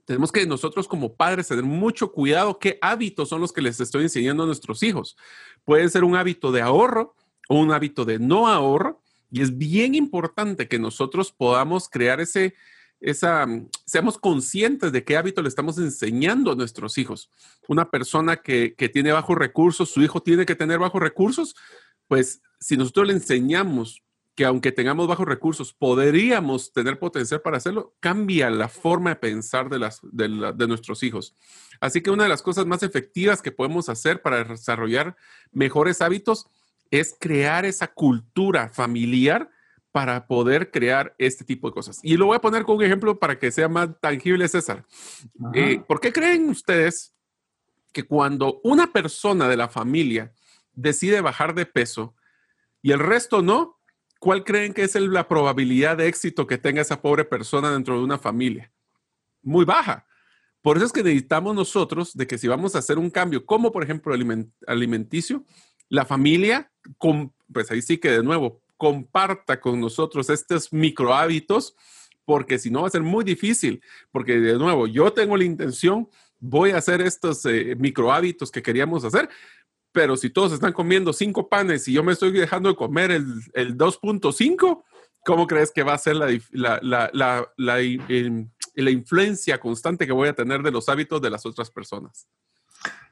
[0.04, 4.02] Tenemos que nosotros como padres tener mucho cuidado qué hábitos son los que les estoy
[4.02, 5.16] enseñando a nuestros hijos.
[5.64, 7.14] Puede ser un hábito de ahorro
[7.48, 12.56] o un hábito de no ahorro, y es bien importante que nosotros podamos crear ese,
[13.00, 13.46] esa,
[13.86, 17.30] seamos conscientes de qué hábito le estamos enseñando a nuestros hijos.
[17.68, 21.56] Una persona que, que tiene bajos recursos, su hijo tiene que tener bajos recursos,
[22.08, 24.02] pues si nosotros le enseñamos
[24.40, 29.68] que aunque tengamos bajos recursos, podríamos tener potencial para hacerlo, cambia la forma de pensar
[29.68, 31.36] de, las, de, de, nuestros hijos.
[31.82, 35.18] Así que una de las cosas más efectivas que podemos hacer para desarrollar
[35.52, 36.48] mejores hábitos
[36.90, 39.52] es crear esa cultura familiar
[39.92, 42.00] para poder crear este tipo de cosas.
[42.02, 44.86] Y lo voy a poner con un ejemplo para que sea más tangible, César.
[45.54, 47.14] Eh, ¿Por qué creen ustedes
[47.92, 50.32] que cuando una persona de la familia
[50.76, 52.16] decide bajar de peso
[52.82, 53.79] y el resto no,
[54.20, 58.04] cuál creen que es la probabilidad de éxito que tenga esa pobre persona dentro de
[58.04, 58.72] una familia?
[59.42, 60.06] Muy baja.
[60.62, 63.72] Por eso es que necesitamos nosotros de que si vamos a hacer un cambio, como
[63.72, 64.14] por ejemplo
[64.68, 65.46] alimenticio,
[65.88, 66.72] la familia,
[67.52, 71.76] pues ahí sí que de nuevo, comparta con nosotros estos micro hábitos,
[72.26, 76.08] porque si no va a ser muy difícil, porque de nuevo, yo tengo la intención,
[76.40, 79.30] voy a hacer estos eh, micro hábitos que queríamos hacer,
[79.92, 83.26] pero si todos están comiendo cinco panes y yo me estoy dejando de comer el,
[83.54, 84.84] el 2.5,
[85.26, 90.36] ¿cómo crees que va a ser la, la, la, la, influencia constante que voy a
[90.36, 92.28] tener de los hábitos de las otras personas?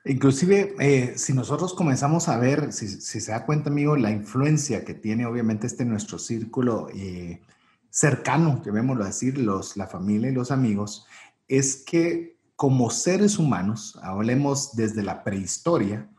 [0.05, 4.93] Inclusive, eh, si nosotros comenzamos a ver, si, se da cuenta, amigo, la influencia que
[4.93, 7.41] tiene obviamente este nuestro círculo eh,
[7.89, 11.05] cercano, vemos decir, los, la familia y los amigos,
[11.47, 16.09] es que como seres humanos, hablemos desde la prehistoria,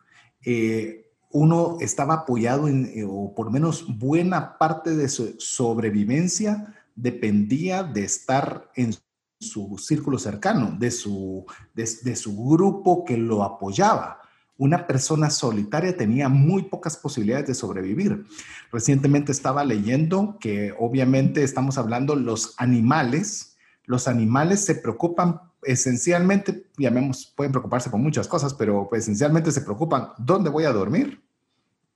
[0.45, 8.05] eh, uno estaba apoyado en, o por menos buena parte de su sobrevivencia dependía de
[8.05, 8.95] estar en
[9.41, 14.21] su círculo cercano, de su, de, su grupo que lo apoyaba.
[14.57, 18.27] Una persona solitaria tenía muy pocas posibilidades de sobrevivir.
[18.73, 23.48] Recientemente estaba leyendo que obviamente estamos hablando los animales,
[23.89, 30.11] los animales se preocupan esencialmente, llamemos, pueden preocuparse por muchas cosas, pero esencialmente se preocupan
[30.19, 31.23] dónde voy a dormir,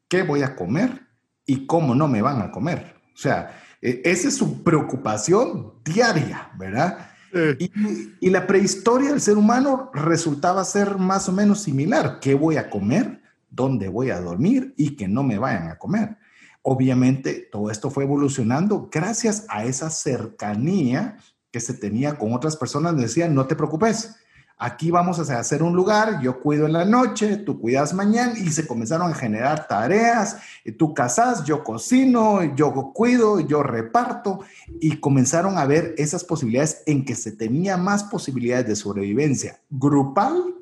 [0.09, 1.07] qué voy a comer
[1.44, 2.94] y cómo no me van a comer.
[3.14, 7.11] O sea, e, esa es su preocupación diaria, ¿verdad?
[7.59, 12.20] Y, la prehistoria del ser humano resultaba ser más o menos similar.
[12.20, 13.22] ¿Qué voy a comer?
[13.50, 14.74] ¿Dónde voy a dormir?
[14.76, 16.16] Y que no me vayan a comer.
[16.62, 21.16] Obviamente, todo esto fue evolucionando gracias a esa cercanía
[21.53, 22.97] que se tenía con otras personas.
[22.97, 24.17] Decían, no te preocupes,
[24.59, 28.51] aquí vamos a hacer un lugar, yo cuido en la noche, tú cuidas mañana y
[28.51, 30.38] se comenzaron a generar tareas,
[30.79, 34.41] tú casas, yo cocino, yo cuido, yo reparto
[34.81, 40.55] y comenzaron a ver esas posibilidades en que se tenía más posibilidades de sobrevivencia grupal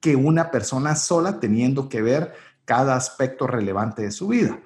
[0.00, 2.32] que una persona sola teniendo que ver
[2.64, 4.58] cada aspecto relevante de su vida.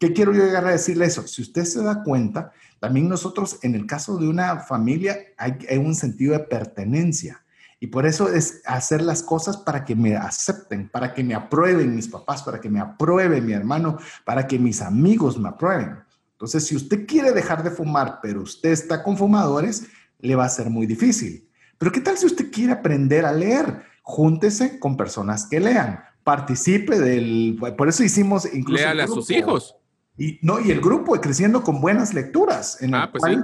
[0.00, 1.26] ¿Qué quiero yo llegar a decirle eso?
[1.28, 5.78] Si usted se da cuenta, también nosotros en el caso de una familia hay, hay
[5.78, 7.44] un sentido de pertenencia
[7.78, 11.94] y por eso es hacer las cosas para que me acepten, para que me aprueben
[11.94, 15.96] mis papás, para que me apruebe mi hermano, para que mis amigos me aprueben.
[16.32, 19.86] Entonces, si usted quiere dejar de fumar, pero usted está con fumadores,
[20.18, 21.48] le va a ser muy difícil.
[21.78, 23.84] Pero ¿qué tal si usted quiere aprender a leer?
[24.02, 27.56] Júntese con personas que lean, participe del...
[27.78, 28.82] Por eso hicimos incluso...
[28.82, 29.76] Léale a sus hijos.
[30.16, 33.38] Y, no, y el grupo creciendo con buenas lecturas, en ah, pues sí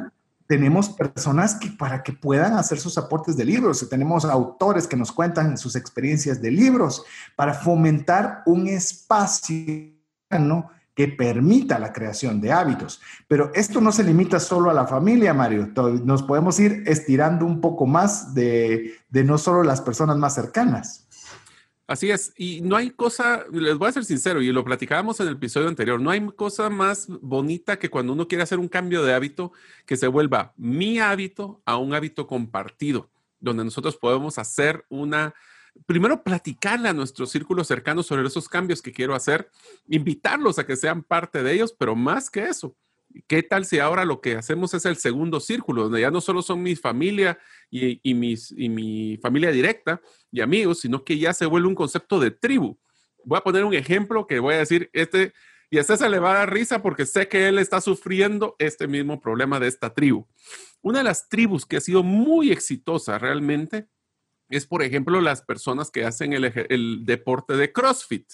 [0.48, 5.12] tenemos personas que para que puedan hacer sus aportes de libros, tenemos autores que nos
[5.12, 7.04] cuentan sus experiencias de libros
[7.36, 9.92] para fomentar un espacio
[10.30, 10.70] ¿no?
[10.94, 12.98] que permita la creación de hábitos.
[13.28, 15.68] Pero esto no se limita solo a la familia, Mario.
[16.02, 21.06] Nos podemos ir estirando un poco más de, de no solo las personas más cercanas.
[21.88, 25.28] Así es, y no hay cosa, les voy a ser sincero, y lo platicábamos en
[25.28, 29.02] el episodio anterior, no hay cosa más bonita que cuando uno quiere hacer un cambio
[29.02, 29.52] de hábito
[29.86, 33.08] que se vuelva mi hábito a un hábito compartido,
[33.40, 35.32] donde nosotros podemos hacer una,
[35.86, 39.48] primero platicarle a nuestro círculo cercano sobre esos cambios que quiero hacer,
[39.88, 42.76] invitarlos a que sean parte de ellos, pero más que eso,
[43.26, 46.42] ¿Qué tal si ahora lo que hacemos es el segundo círculo, donde ya no solo
[46.42, 47.38] son mi familia
[47.70, 50.00] y, mis, mi familia directa
[50.30, 52.78] y amigos, sino que ya se vuelve un concepto de tribu?
[53.24, 55.32] Voy a poner un ejemplo que voy a decir, este,
[55.70, 58.86] y a César le va a dar risa porque sé que él está sufriendo este
[58.86, 60.26] mismo problema de esta tribu.
[60.80, 63.88] Una de las tribus que ha sido muy exitosa realmente
[64.48, 68.26] es, por ejemplo, las personas que hacen el, deporte de CrossFit.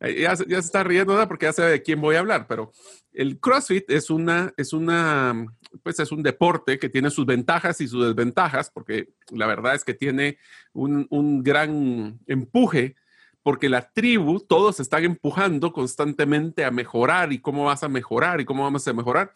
[0.00, 1.26] Eh, ya, se está riendo, ¿no?
[1.26, 2.72] Porque ya sabe de quién voy a hablar, pero
[3.12, 5.46] el CrossFit es una, es una,
[5.82, 9.84] pues es un deporte que tiene sus ventajas y sus desventajas, porque la verdad es
[9.84, 10.38] que tiene
[10.72, 12.96] un, un gran empuje
[13.42, 18.44] porque la tribu, todos están empujando constantemente a mejorar y cómo vas a mejorar y
[18.44, 19.32] cómo vamos a mejorar.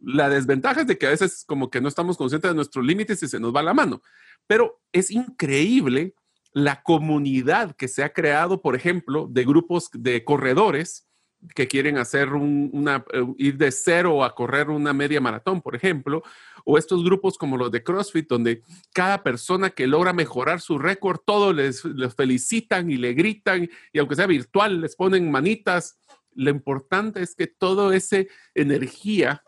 [0.00, 3.20] La desventaja es de que a veces como que no estamos conscientes de nuestros límites
[3.24, 4.02] y se nos va la mano,
[4.46, 6.14] pero es increíble
[6.56, 11.06] la comunidad que se ha creado, por ejemplo, de grupos de corredores
[11.54, 16.22] que quieren hacer una, eh, ir de cero a correr una media maratón, por ejemplo,
[16.64, 18.62] o estos grupos como los de CrossFit, donde
[18.94, 21.82] cada persona que logra mejorar su récord, todos les,
[22.16, 25.98] felicitan y le gritan, y aunque sea virtual, les ponen manitas.
[26.32, 29.42] Lo importante es que toda esa energía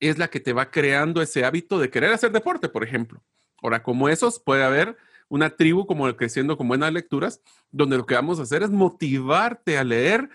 [0.00, 3.22] es la que te va creando ese hábito de querer hacer deporte, por ejemplo.
[3.62, 4.96] Ahora, como esos, puede haber
[5.28, 9.78] una tribu como Creciendo con Buenas Lecturas, donde lo que vamos a hacer es motivarte
[9.78, 10.28] a leer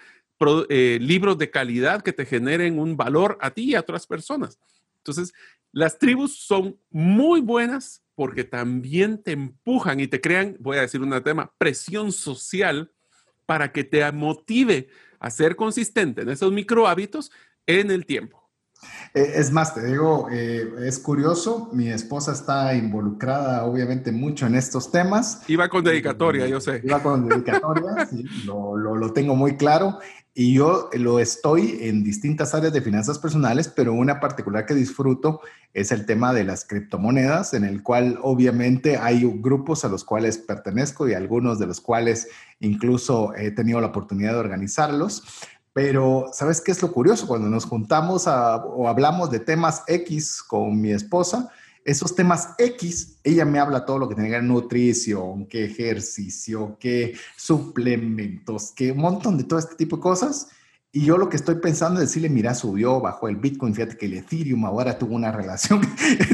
[0.70, 4.60] eh, libros de calidad que te generen un valor a ti y a otras personas.
[4.98, 5.34] Entonces,
[5.72, 11.02] las tribus son muy buenas porque también te empujan y te crean, voy a decir
[11.02, 12.92] un tema, presión social
[13.46, 17.32] para que te motive a ser consistente en esos micro hábitos
[17.66, 18.49] en el tiempo.
[19.14, 24.56] Eh, es más, te digo, eh, es curioso, mi esposa está involucrada obviamente mucho en
[24.56, 25.42] estos temas.
[25.48, 26.82] Iba con dedicatoria, yo sé.
[26.84, 30.00] Iba con dedicatoria, sí, lo, lo, lo, tengo muy claro.
[30.36, 35.42] Y yo lo estoy en distintas áreas de finanzas personales, pero una particular que disfruto
[35.74, 40.38] es el tema de las criptomonedas, en el cual obviamente hay grupos a los cuales
[40.38, 45.24] pertenezco y algunos de los cuales incluso he tenido la oportunidad de organizarlos.
[45.82, 47.26] Pero, ¿sabes qué es lo curioso?
[47.26, 51.50] Cuando nos juntamos o hablamos de temas X con mi esposa,
[51.86, 56.76] esos temas X, ella me habla todo lo que tiene que ver nutrición, qué ejercicio,
[56.82, 60.50] qué suplementos, qué un montón de todo este tipo de cosas.
[60.92, 64.08] Y yo lo que estoy pensando es decirle, mira, subió, bajó el Bitcoin, fíjate que
[64.08, 65.82] el Ethereum ahora tuvo una relación.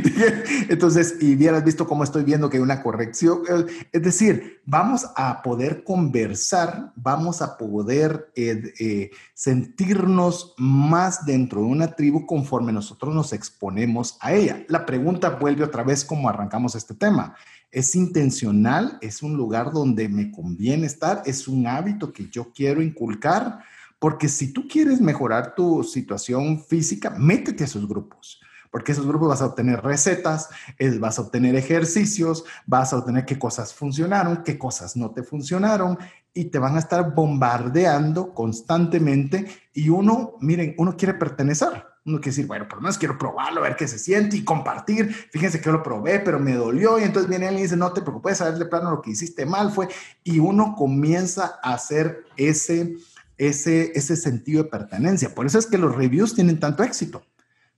[0.69, 3.41] Entonces, y hubieras visto cómo estoy viendo que hay una corrección.
[3.91, 11.67] Es decir, vamos a poder conversar, vamos a poder eh, eh, sentirnos más dentro de
[11.67, 14.63] una tribu conforme nosotros nos exponemos a ella.
[14.69, 17.35] La pregunta vuelve otra vez como arrancamos este tema.
[17.71, 18.99] ¿Es intencional?
[19.01, 21.23] ¿Es un lugar donde me conviene estar?
[21.25, 23.59] ¿Es un hábito que yo quiero inculcar?
[23.99, 28.41] Porque si tú quieres mejorar tu situación física, métete a esos grupos.
[28.71, 30.49] Porque esos grupos vas a obtener recetas,
[30.99, 35.97] vas a obtener ejercicios, vas a obtener qué cosas funcionaron, qué cosas no te funcionaron
[36.33, 39.47] y te van a estar bombardeando constantemente.
[39.73, 41.85] Y uno, miren, uno quiere pertenecer.
[42.05, 44.43] Uno quiere decir, bueno, por lo menos quiero probarlo, a ver qué se siente y
[44.43, 45.11] compartir.
[45.31, 46.99] Fíjense que yo lo probé, pero me dolió.
[46.99, 49.11] Y entonces viene alguien y dice, no te preocupes, a ver de plano lo que
[49.11, 49.87] hiciste mal fue.
[50.23, 52.97] Y uno comienza a hacer ese,
[53.37, 55.33] ese, ese sentido de pertenencia.
[55.33, 57.23] Por eso es que los reviews tienen tanto éxito.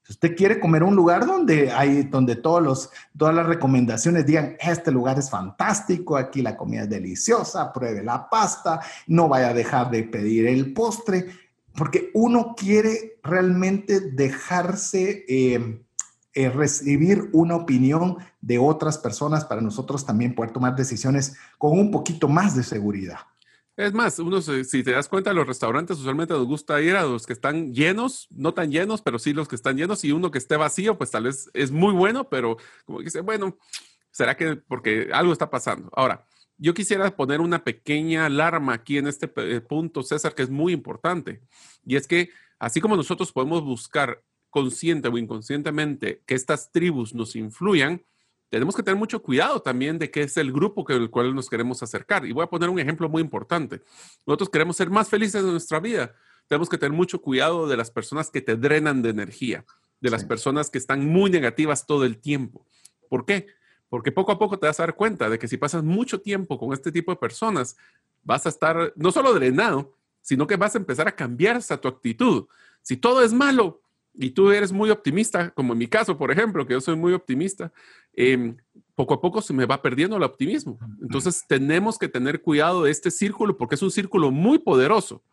[0.08, 4.56] Si usted quiere comer un lugar donde hay, donde todos los, todas las recomendaciones digan,
[4.62, 9.54] este lugar es fantástico, aquí la comida es deliciosa, pruebe la pasta, no vaya a
[9.54, 11.28] dejar de pedir el postre,
[11.76, 15.84] porque uno quiere realmente dejarse eh,
[16.34, 21.92] eh, recibir una opinión de otras personas para nosotros también poder tomar decisiones con un
[21.92, 23.18] poquito más de seguridad.
[23.78, 27.28] Es más, uno, si te das cuenta, los restaurantes usualmente nos gusta ir a los
[27.28, 30.40] que están llenos, no tan llenos, pero sí los que están llenos, y uno que
[30.40, 33.56] esté vacío, pues tal vez es muy bueno, pero como dice, bueno,
[34.10, 35.92] ¿será que porque algo está pasando?
[35.94, 36.26] Ahora,
[36.58, 40.74] yo quisiera poner una pequeña alarma aquí en este eh, punto, César, que es muy
[40.74, 41.44] importante,
[41.86, 47.36] y es que así como nosotros podemos buscar consciente o inconscientemente que estas tribus nos
[47.36, 48.04] influyan,
[48.50, 51.50] tenemos que tener mucho cuidado también de qué es el grupo que el cual nos
[51.50, 52.26] queremos acercar.
[52.26, 53.82] Y voy a poner un ejemplo muy importante.
[54.26, 56.14] Nosotros queremos ser más felices en nuestra vida.
[56.48, 59.66] Tenemos que tener mucho cuidado de las personas que te drenan de energía,
[60.00, 62.66] de las personas que están muy negativas todo el tiempo.
[63.10, 63.48] ¿Por qué?
[63.90, 66.58] Porque poco a poco te vas a dar cuenta de que si pasas mucho tiempo
[66.58, 67.76] con este tipo de personas,
[68.24, 71.88] vas a estar no solo drenado, sino que vas a empezar a cambiar hasta tu
[71.88, 72.48] actitud.
[72.82, 73.82] Si todo es malo,
[74.20, 77.14] y tú eres muy optimista, como en mi caso, por ejemplo, que yo soy muy
[77.14, 77.72] optimista,
[78.14, 78.58] em,
[78.96, 80.80] poco a poco se me va perdiendo el optimismo.
[81.02, 85.24] Entonces tenemos que tener cuidado de este círculo porque es un círculo muy poderoso.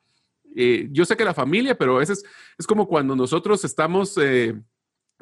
[0.54, 2.22] Eh, yo sé que la familia, pero a veces
[2.58, 4.54] es como cuando nosotros estamos eh,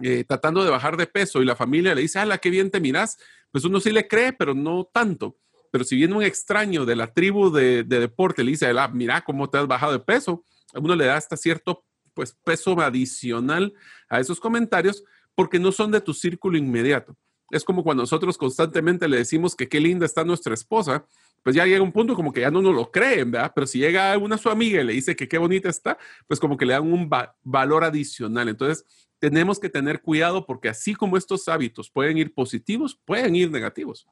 [0.03, 2.81] eh, tratando de bajar de peso y la familia le dice, ¡hala, qué bien te
[2.81, 3.17] miras!
[3.53, 5.39] Pues uno sí le cree, pero no tanto.
[5.71, 9.49] Pero si viene un extraño de la tribu de, deporte, le dice, ah, mira cómo
[9.49, 10.45] te has bajado de peso,
[10.75, 11.85] a uno le da hasta cierto
[12.15, 13.75] pues peso adicional
[14.09, 15.05] a esos comentarios
[15.35, 17.17] porque no son de tu círculo inmediato.
[17.51, 21.05] Es como cuando nosotros constantemente le decimos que qué linda está nuestra esposa,
[21.43, 23.53] pues ya llega un punto como que ya no nos lo creen, ¿verdad?
[23.55, 26.57] Pero si llega una su amiga y le dice que qué bonita está, pues como
[26.57, 27.11] que le dan un
[27.43, 28.49] valor adicional.
[28.49, 28.85] Entonces,
[29.19, 34.07] tenemos que tener cuidado porque así como estos hábitos pueden ir positivos, pueden ir negativos.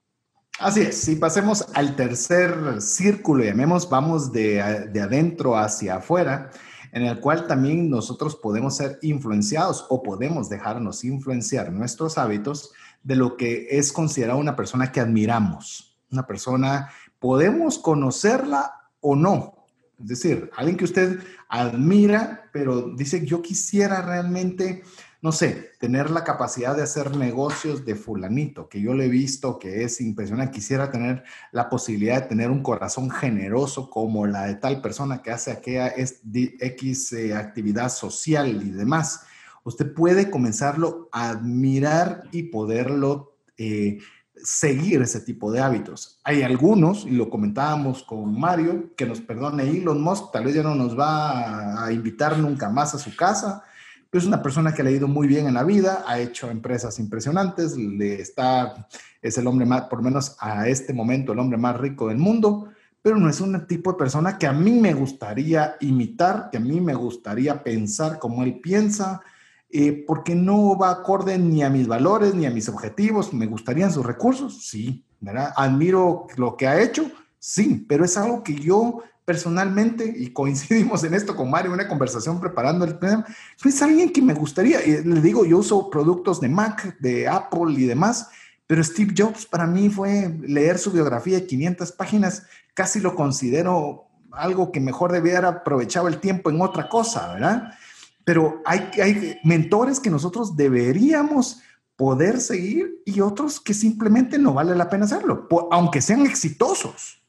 [0.59, 6.51] Así es, si pasemos al tercer círculo, llamemos, vamos de, de adentro hacia afuera,
[6.93, 12.73] en el cual también nosotros podemos ser influenciados o podemos dejarnos influenciar nuestros hábitos
[13.03, 15.99] de lo que es considerado una persona que admiramos.
[16.11, 19.55] Una persona, podemos conocerla o no.
[20.01, 24.83] Es decir, alguien que usted admira, pero dice, yo quisiera realmente
[25.23, 29.59] no sé, tener la capacidad de hacer negocios de fulanito, que yo le he visto
[29.59, 34.55] que es impresionante, quisiera tener la posibilidad de tener un corazón generoso como la de
[34.55, 39.25] tal persona que hace aquella X eh, actividad social y demás.
[39.63, 43.99] Usted puede comenzarlo a admirar y poderlo eh,
[44.43, 46.19] seguir ese tipo de hábitos.
[46.25, 50.63] Hay algunos, y lo comentábamos con Mario, que nos perdone Elon Musk, tal vez ya
[50.63, 53.65] no nos va a invitar nunca más a su casa,
[54.19, 57.77] es una persona que ha leído muy bien en la vida, ha hecho empresas impresionantes,
[57.77, 58.89] le está,
[59.23, 62.19] es el hombre más, por lo menos a este momento, el hombre más rico del
[62.19, 62.69] mundo,
[63.03, 66.61] pero no es un tipo de persona que a mí me gustaría imitar, que a
[66.61, 69.23] mí me gustaría pensar como él piensa,
[69.71, 73.33] eh, porque no va acorde ni a mis valores ni a mis objetivos.
[73.33, 74.67] ¿Me gustarían sus recursos?
[74.67, 75.53] Sí, ¿verdad?
[75.57, 81.15] Admiro lo que ha hecho, sí, pero es algo que yo personalmente, y coincidimos en
[81.15, 83.25] esto con Mario, una conversación preparando el tema,
[83.65, 87.85] es alguien que me gustaría, le digo, yo uso productos de Mac, de Apple y
[87.85, 88.29] demás,
[88.67, 92.43] pero Steve Jobs para mí fue leer su biografía de 500 páginas,
[92.75, 97.71] casi lo considero algo que mejor debiera haber aprovechado el tiempo en otra cosa, ¿verdad?
[98.25, 101.63] Pero hay, hay mentores que nosotros deberíamos
[101.95, 107.20] poder seguir y otros que simplemente no vale la pena hacerlo, aunque sean exitosos.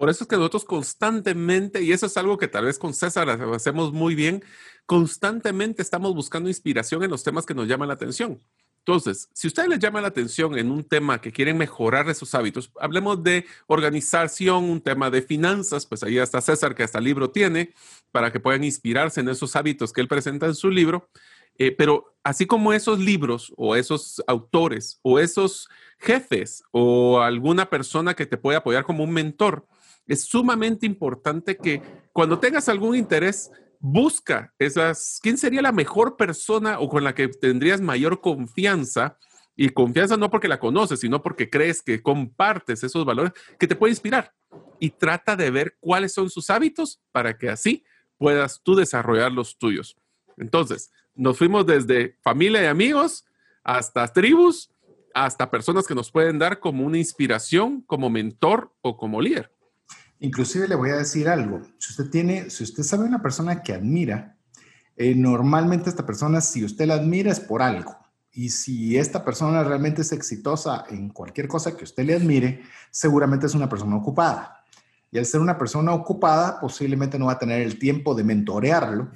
[0.00, 3.28] Por eso es que nosotros constantemente, y eso es algo que tal vez con César
[3.28, 4.42] hacemos muy bien,
[4.86, 8.40] constantemente estamos buscando inspiración en los temas que nos llaman la atención.
[8.78, 12.34] Entonces, si a ustedes les llama la atención en un tema que quieren mejorar esos
[12.34, 17.28] hábitos, hablemos de organización, un tema de finanzas, pues ahí está César que hasta libro
[17.28, 17.74] tiene
[18.10, 21.10] para que puedan inspirarse en esos hábitos que él presenta en su libro.
[21.58, 28.14] Eh, pero así como esos libros o esos autores o esos jefes o alguna persona
[28.14, 29.66] que te puede apoyar como un mentor,
[30.06, 31.82] es sumamente importante que
[32.12, 37.28] cuando tengas algún interés, busca esas, quién sería la mejor persona o con la que
[37.28, 39.18] tendrías mayor confianza.
[39.56, 43.76] Y confianza no porque la conoces, sino porque crees que compartes esos valores que te
[43.76, 44.32] puede inspirar.
[44.78, 47.84] Y trata de ver cuáles son sus hábitos para que así
[48.16, 49.96] puedas tú desarrollar los tuyos.
[50.36, 53.26] Entonces, nos fuimos desde familia y amigos
[53.62, 54.70] hasta tribus,
[55.12, 59.52] hasta personas que nos pueden dar como una inspiración, como mentor o como líder.
[60.20, 61.62] Inclusive le voy a decir algo.
[61.78, 64.36] Si usted tiene, si usted sabe una persona que admira,
[64.96, 67.96] eh, normalmente esta persona, si usted la admira, es por algo.
[68.32, 73.46] Y si esta persona realmente es exitosa en cualquier cosa que usted le admire, seguramente
[73.46, 74.62] es una persona ocupada.
[75.10, 79.10] Y al ser una persona ocupada, posiblemente no va a tener el tiempo de mentorearlo,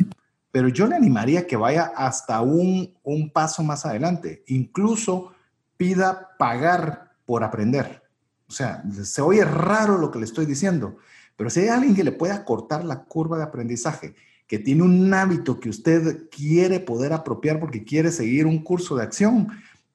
[0.51, 4.43] pero yo le animaría que vaya hasta un, un paso más adelante.
[4.47, 5.33] Incluso
[5.77, 8.04] pida pagar por aprender.
[8.49, 10.99] O sea, se oye raro lo que le estoy diciendo,
[11.37, 14.15] pero si hay alguien que le pueda cortar la curva de aprendizaje,
[14.47, 19.03] que tiene un hábito que usted quiere poder apropiar porque quiere seguir un curso de
[19.03, 19.49] acción,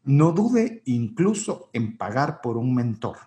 [0.04, 3.18] no dude incluso en pagar por un mentor.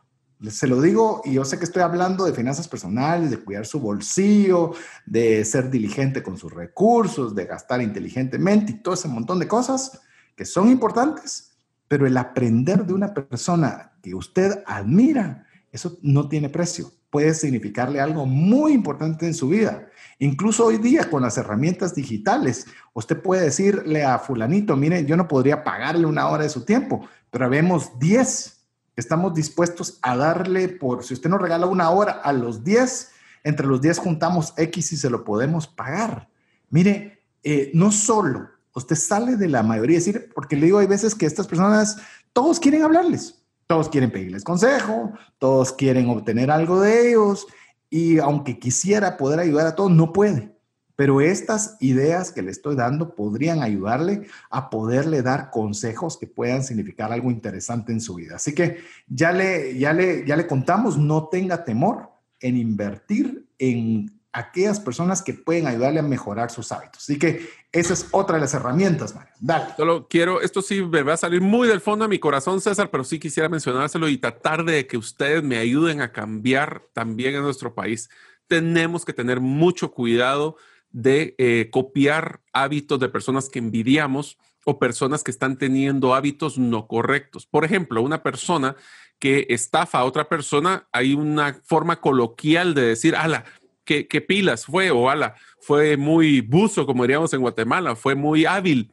[0.51, 3.79] Se lo digo y yo sé que estoy hablando de finanzas personales, de cuidar su
[3.79, 4.73] bolsillo,
[5.07, 10.01] de ser diligente con sus recursos, de gastar inteligentemente y todo ese montón de cosas
[10.35, 11.53] que son importantes,
[11.87, 16.91] pero el aprender de una persona que usted admira, eso no tiene precio.
[17.11, 19.89] Puede significarle algo muy importante en su vida.
[20.19, 25.29] Incluso hoy día con las herramientas digitales, usted puede decirle a fulanito, mire, yo no
[25.29, 28.63] podría pagarle una hora de su tiempo, pero vemos 10
[28.97, 33.11] estamos dispuestos a darle por, si usted nos regala una hora a los 10,
[33.45, 36.29] entre los 10 juntamos X y se lo podemos pagar.
[36.71, 41.15] Mire, eh, no solo usted sale de la mayoría, decir, porque le digo, hay veces
[41.15, 41.99] que estas personas,
[42.33, 47.47] todos quieren hablarles, todos quieren pedirles consejo, todos quieren obtener algo de ellos,
[47.91, 50.53] y aunque quisiera poder ayudar a todos, no puede.
[50.97, 56.63] Pero estas ideas que le estoy dando podrían ayudarle a poderle dar consejos que puedan
[56.63, 58.37] significar algo interesante en su vida.
[58.37, 62.11] Así que ya le, ya le, ya le contamos, no tenga temor
[62.41, 67.03] en invertir en aquellas personas que pueden ayudarle a mejorar sus hábitos.
[67.03, 69.33] Así que esa es otra de las herramientas, Mario.
[69.39, 69.75] Dale.
[69.77, 72.91] Solo quiero, esto sí me va a salir muy del fondo de mi corazón, César,
[72.91, 77.43] pero sí quisiera mencionárselo y tratar de que ustedes me ayuden a cambiar también en
[77.43, 78.09] nuestro país.
[78.49, 80.57] Tenemos que tener mucho cuidado
[80.91, 86.87] de eh, copiar hábitos de personas que envidiamos o personas que están teniendo hábitos no
[86.87, 87.47] correctos.
[87.47, 88.77] Por ejemplo, una persona
[89.19, 93.45] que estafa a otra persona, hay una forma coloquial de decir, ala,
[93.85, 94.91] ¿qué, pilas fue?
[94.91, 98.93] O ala, fue muy buzo, como diríamos en Guatemala, fue muy hábil.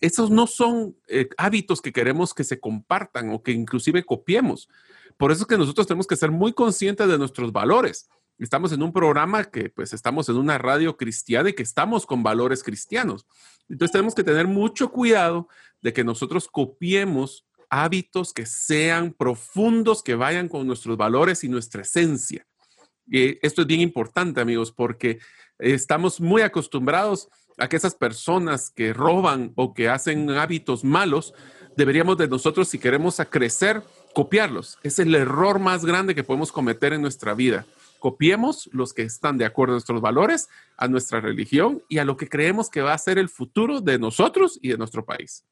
[0.00, 4.68] Esos no son eh, hábitos que queremos que se compartan o que inclusive copiemos.
[5.16, 8.08] Por eso es que nosotros tenemos que ser muy conscientes de nuestros valores.
[8.38, 12.22] Estamos en un programa que pues estamos en una radio cristiana y que estamos con
[12.22, 13.26] valores cristianos.
[13.68, 15.48] Entonces tenemos que tener mucho cuidado
[15.80, 21.82] de que nosotros copiemos hábitos que sean profundos, que vayan con nuestros valores y nuestra
[21.82, 22.46] esencia.
[23.12, 25.18] Y esto es bien importante, amigos, porque
[25.58, 31.34] estamos muy acostumbrados a que esas personas que roban o que hacen hábitos malos,
[31.76, 33.82] deberíamos de nosotros, si queremos crecer,
[34.14, 34.78] copiarlos.
[34.82, 37.66] Es el error más grande que podemos cometer en nuestra vida.
[37.98, 40.48] Copiemos los que están de acuerdo a nuestros valores,
[40.78, 43.98] a nuestra religión y a lo que creemos que va a ser el futuro de
[43.98, 45.44] nosotros y de nuestro país.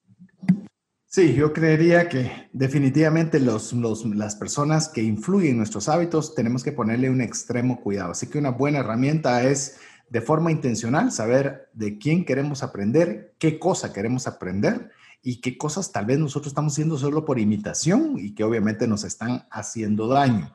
[1.12, 6.70] Sí, yo creería que definitivamente los, las personas que influyen en nuestros hábitos tenemos que
[6.70, 8.12] ponerle un extremo cuidado.
[8.12, 13.58] Así que una buena herramienta es de forma intencional saber de quién queremos aprender, qué
[13.58, 18.32] cosa queremos aprender y qué cosas tal vez nosotros estamos haciendo solo por imitación y
[18.32, 20.54] que obviamente nos están haciendo daño.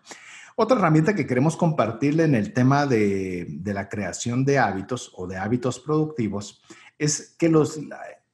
[0.56, 5.28] Otra herramienta que queremos compartirle en el tema de, de la creación de hábitos o
[5.28, 6.62] de hábitos productivos
[6.98, 7.78] es que los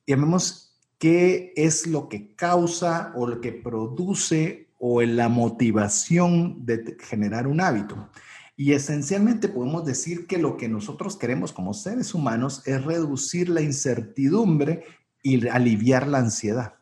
[0.06, 0.71] llamemos
[1.02, 7.60] qué es lo que causa o lo que produce o la motivación de generar un
[7.60, 8.08] hábito.
[8.56, 13.62] Y esencialmente podemos decir que lo que nosotros queremos como seres humanos es reducir la
[13.62, 14.84] incertidumbre
[15.24, 16.76] y aliviar la ansiedad.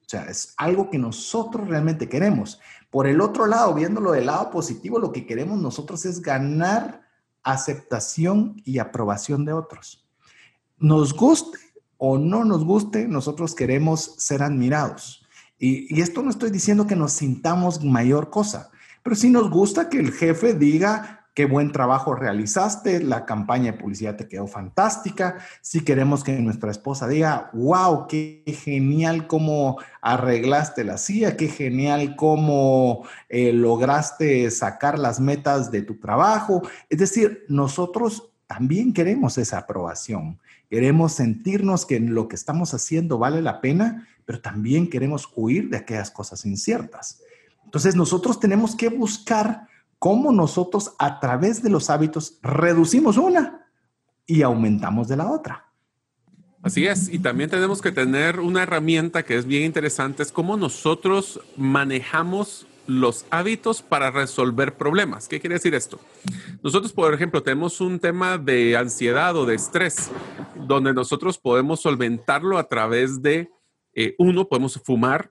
[0.00, 2.58] O sea, es algo que nosotros realmente queremos.
[2.88, 7.02] Por el otro lado, viéndolo del lado positivo, lo que queremos nosotros es ganar
[7.42, 10.08] aceptación y aprobación de otros.
[10.78, 11.58] Nos guste
[11.98, 15.26] o no nos guste, nosotros queremos ser admirados.
[15.58, 18.70] Y, esto no estoy diciendo que nos sintamos mayor cosa,
[19.02, 23.78] pero sí nos gusta que el jefe diga qué buen trabajo realizaste, la campaña de
[23.78, 25.38] publicidad te quedó fantástica.
[25.60, 32.16] Si queremos que nuestra esposa diga, wow, qué genial cómo arreglaste la silla, qué genial
[32.16, 36.62] cómo eh, lograste sacar las metas de tu trabajo.
[36.88, 40.40] Es decir, nosotros también queremos esa aprobación.
[40.68, 45.78] Queremos sentirnos que lo que estamos haciendo vale la pena, pero también queremos huir de
[45.78, 47.22] aquellas cosas inciertas.
[47.64, 49.66] Entonces nosotros tenemos que buscar
[49.98, 53.66] cómo nosotros a través de los hábitos reducimos una
[54.26, 55.64] y aumentamos de la otra.
[56.62, 60.56] Así es, y también tenemos que tener una herramienta que es bien interesante, es cómo
[60.56, 65.28] nosotros manejamos los hábitos para resolver problemas.
[65.28, 66.00] ¿Qué quiere decir esto?
[66.62, 70.10] Nosotros, por ejemplo, tenemos un tema de ansiedad o de estrés,
[70.56, 73.50] donde nosotros podemos solventarlo a través de,
[73.92, 75.30] eh, uno, podemos fumar,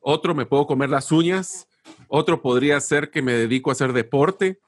[0.00, 1.68] otro, me puedo comer las uñas,
[2.08, 4.58] otro podría ser que me dedico a hacer deporte.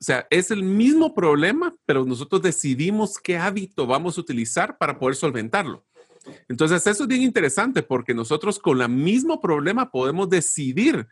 [0.00, 4.98] O sea, es el mismo problema, pero nosotros decidimos qué hábito vamos a utilizar para
[4.98, 5.84] poder solventarlo.
[6.48, 11.06] Entonces, eso es bien interesante porque nosotros con el mismo problema podemos decidir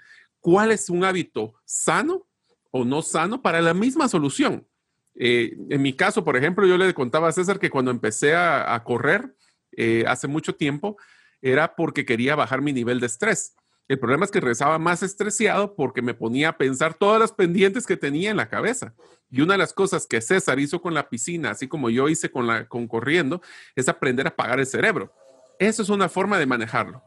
[0.45, 2.27] cuál es un hábito sano
[2.71, 4.69] o no sano para la misma solución.
[5.15, 8.79] Eh, en mi caso, por ejemplo, yo le contaba a César que cuando empecé a,
[8.85, 9.35] correr
[9.73, 10.99] eh, hace mucho tiempo,
[11.41, 13.55] era porque quería bajar mi nivel de estrés.
[13.89, 17.87] El problema es que regresaba más estresado porque me ponía a pensar todas las pendientes
[17.87, 18.95] que tenía en la cabeza.
[19.31, 22.31] Y una de las cosas que César hizo con la piscina, así como yo hice
[22.31, 23.41] con, la, con corriendo,
[23.77, 25.11] es aprender a apagar el cerebro.
[25.59, 27.03] Eso es una forma de manejarlo.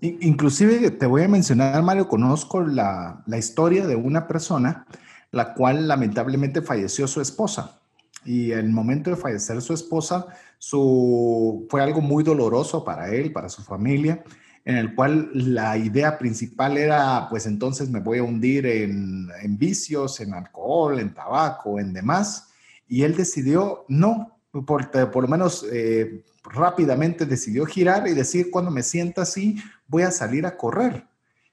[0.00, 4.86] Inclusive te voy a mencionar, Mario, conozco la, historia de una persona
[5.30, 7.80] la cual lamentablemente falleció su esposa.
[8.24, 10.26] Y el momento de fallecer su esposa
[10.60, 14.22] fue algo muy doloroso para él, para su familia,
[14.64, 20.20] en el cual la idea principal era, pues entonces me voy a hundir en, vicios,
[20.20, 22.48] en alcohol, en tabaco, en demás.
[22.86, 28.70] Y él decidió, no, por, por lo menos eh, rápidamente decidió girar y decir, cuando
[28.70, 31.06] me sienta así, voy a salir a correr.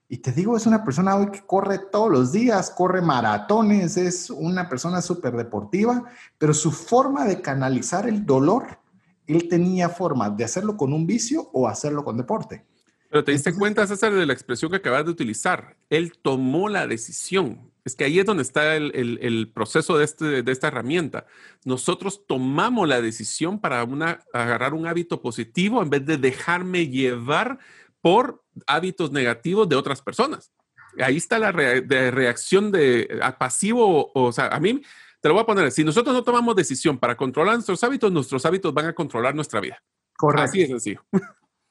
[0.08, 4.30] Y te digo, es una persona hoy que corre todos los días, corre maratones, es
[4.30, 6.04] una persona súper deportiva,
[6.38, 8.80] pero su forma de canalizar el dolor,
[9.26, 12.64] él tenía forma de hacerlo con un vicio o hacerlo con deporte.
[13.10, 15.76] Pero te diste cuenta, César, de la expresión que acabas de utilizar.
[15.90, 17.72] Él tomó la decisión.
[17.86, 21.28] Es que ahí es donde está el, proceso de, este, de, esta herramienta.
[21.64, 27.60] Nosotros tomamos la decisión para una, agarrar un hábito positivo en vez de dejarme llevar
[28.02, 30.52] por hábitos negativos de otras personas.
[31.00, 34.82] Ahí está la reacción de pasivo, o, sea, a mí
[35.22, 38.46] te lo voy a poner, si nosotros no tomamos decisión para controlar nuestros hábitos, nuestros
[38.46, 39.82] hábitos van a controlar nuestra vida.
[40.18, 40.44] Correcto.
[40.44, 41.06] Así es sencillo.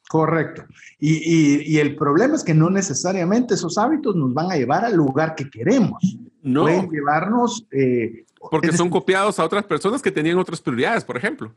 [0.08, 0.64] Correcto.
[0.98, 5.34] Y, el problema es que no necesariamente esos hábitos nos van a llevar al lugar
[5.34, 6.18] que queremos.
[6.42, 6.62] No.
[6.62, 7.66] Pueden llevarnos...
[7.70, 11.52] Eh, Porque son copiados a otras personas que tenían otras prioridades, por ejemplo.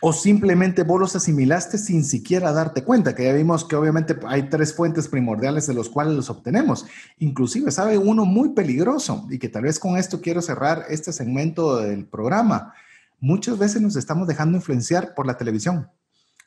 [0.00, 4.48] O simplemente vos los asimilaste sin siquiera darte cuenta, que ya vimos que obviamente hay
[4.48, 6.86] tres fuentes primordiales de los cuales los obtenemos.
[7.20, 11.76] Inclusive, sabe uno muy peligroso y que tal vez con esto quiero cerrar este segmento
[11.76, 12.74] del programa.
[13.20, 15.88] Muchas veces nos estamos dejando influenciar por la televisión.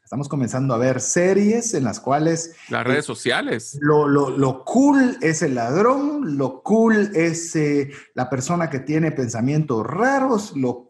[0.05, 2.53] Estamos comenzando a ver series en las cuales...
[2.69, 3.75] Las redes sociales.
[3.81, 9.11] Lo, lo, lo, cool es el ladrón, lo cool es eh, la persona que tiene
[9.11, 10.87] pensamientos raros, lo,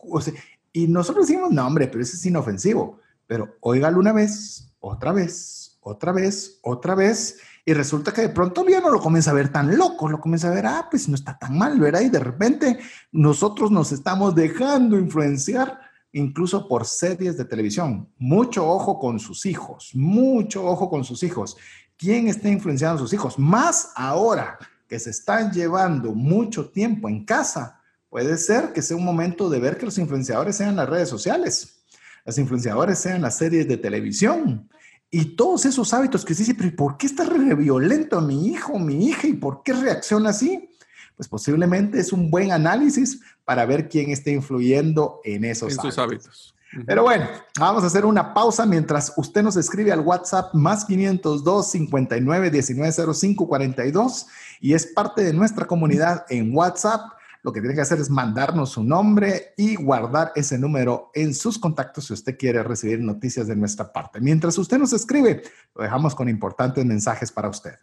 [0.74, 3.00] y nosotros decimos, no, hombre, pero eso es inofensivo.
[3.26, 8.68] Pero óigalo una vez, otra vez, otra vez, otra vez, y resulta que de pronto
[8.68, 11.16] ya no lo comienza a ver tan loco, lo comienza a ver, ah, pues no
[11.16, 12.02] está tan mal, ¿verdad?
[12.02, 12.80] Y de repente
[13.14, 15.85] nosotros nos estamos dejando influenciar
[16.16, 18.08] incluso por series de televisión.
[18.18, 21.58] Mucho ojo con sus hijos, mucho ojo con sus hijos.
[21.98, 23.38] ¿Quién está influenciando a sus hijos?
[23.38, 24.58] Más ahora
[24.88, 29.60] que se están llevando mucho tiempo en casa, puede ser que sea un momento de
[29.60, 31.84] ver que los influenciadores sean las redes sociales,
[32.26, 34.70] los influenciadores sean las series de televisión.
[35.12, 38.80] Y todos esos hábitos que se dice, pero ¿por qué está re violento mi hijo,
[38.80, 39.28] mi hija?
[39.28, 40.70] ¿Y por qué reacciona así?
[41.16, 45.98] Pues posiblemente es un buen análisis para ver quién está influyendo en esos hábitos.
[45.98, 46.56] hábitos.
[46.86, 51.72] Pero bueno, vamos a hacer una pausa mientras usted nos escribe al WhatsApp más 502
[51.72, 54.28] 59 19 05 42
[54.60, 57.02] y es parte de nuestra comunidad en WhatsApp.
[57.44, 61.60] Lo que tiene que hacer es mandarnos su nombre y guardar ese número en sus
[61.60, 64.20] contactos si usted quiere recibir noticias de nuestra parte.
[64.20, 65.44] Mientras usted nos escribe,
[65.76, 67.76] lo dejamos con importantes mensajes para usted.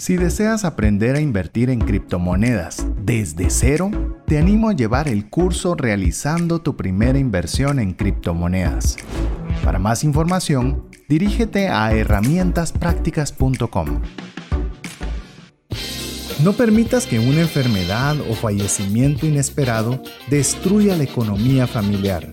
[0.00, 3.90] Si deseas aprender a invertir en criptomonedas desde cero,
[4.26, 8.96] te animo a llevar el curso Realizando tu primera inversión en criptomonedas.
[9.62, 14.00] Para más información, dirígete a herramientasprácticas.com.
[16.42, 22.32] No permitas que una enfermedad o fallecimiento inesperado destruya la economía familiar.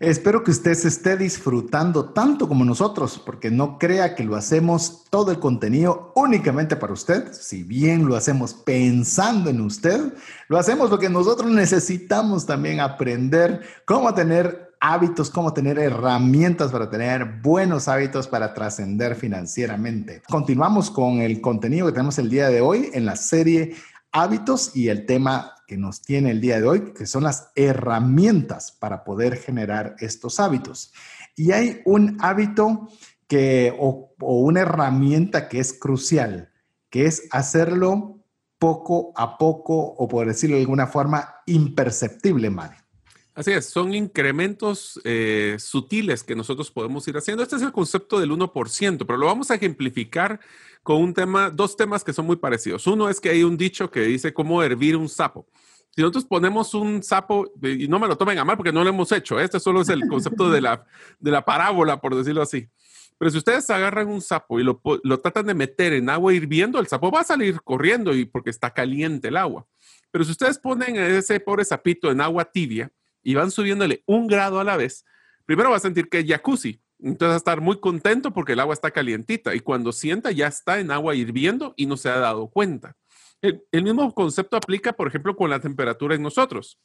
[0.00, 5.04] Espero que usted se esté disfrutando tanto como nosotros, porque no crea que lo hacemos
[5.10, 7.34] todo el contenido únicamente para usted.
[7.34, 10.14] Si bien lo hacemos pensando en usted,
[10.48, 17.42] lo hacemos porque nosotros necesitamos también aprender cómo tener hábitos, cómo tener herramientas para tener
[17.42, 20.22] buenos hábitos para trascender financieramente.
[20.30, 23.74] Continuamos con el contenido que tenemos el día de hoy en la serie
[24.12, 28.72] hábitos y el tema que nos tiene el día de hoy, que son las herramientas
[28.72, 30.92] para poder generar estos hábitos.
[31.36, 32.88] Y hay un hábito
[33.28, 36.50] que, o, una herramienta que es crucial,
[36.90, 38.18] que es hacerlo
[38.58, 42.80] poco a poco, o por decirlo de alguna forma, imperceptible, Mario.
[43.32, 47.44] Así es, son incrementos eh, sutiles que nosotros podemos ir haciendo.
[47.44, 50.40] Este es el concepto del 1%, pero lo vamos a ejemplificar
[50.90, 52.84] con un tema, dos temas que son muy parecidos.
[52.88, 55.46] Uno es que hay un dicho que dice cómo hervir un sapo.
[55.94, 58.90] Si nosotros ponemos un sapo, y no me lo tomen a mal porque no lo
[58.90, 60.84] hemos hecho, este solo es el concepto de la,
[61.20, 62.68] de la parábola, por decirlo así.
[63.18, 66.80] Pero si ustedes agarran un sapo y lo, lo, tratan de meter en agua hirviendo,
[66.80, 69.68] el sapo va a salir corriendo y porque está caliente el agua.
[70.10, 72.90] Pero si ustedes ponen ese pobre sapito en agua tibia
[73.22, 75.04] y van subiéndole un grado a la vez,
[75.46, 78.60] primero va a sentir que es jacuzzi, entonces va a estar muy contento porque el
[78.60, 82.18] agua está calientita y cuando sienta ya está en agua hirviendo y no se ha
[82.18, 82.96] dado cuenta.
[83.40, 86.78] El, mismo concepto aplica, por ejemplo, con la temperatura en nosotros.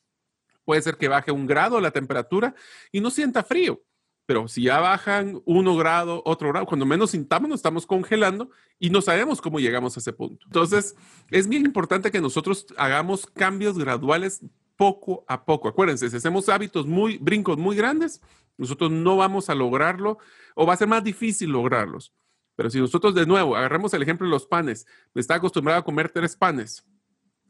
[0.64, 2.56] Puede ser que baje un grado la temperatura
[2.92, 3.84] y no sienta frío,
[4.26, 8.50] pero si ya bajan uno grado, otro grado, cuando menos sintamos nos estamos congelando
[8.80, 10.46] y no sabemos cómo llegamos a ese punto.
[10.46, 10.96] Entonces,
[11.30, 14.42] es bien importante que nosotros hagamos cambios graduales
[14.76, 15.68] poco a poco.
[15.68, 18.22] Acuérdense, si hacemos hábitos muy, brincos muy grandes,
[18.58, 20.18] nosotros no vamos a lograrlo
[20.56, 22.14] o va a ser más difícil lograrlos.
[22.56, 25.84] Pero si nosotros de nuevo agarramos el ejemplo de los panes, me está acostumbrado a
[25.84, 26.86] comer tres panes.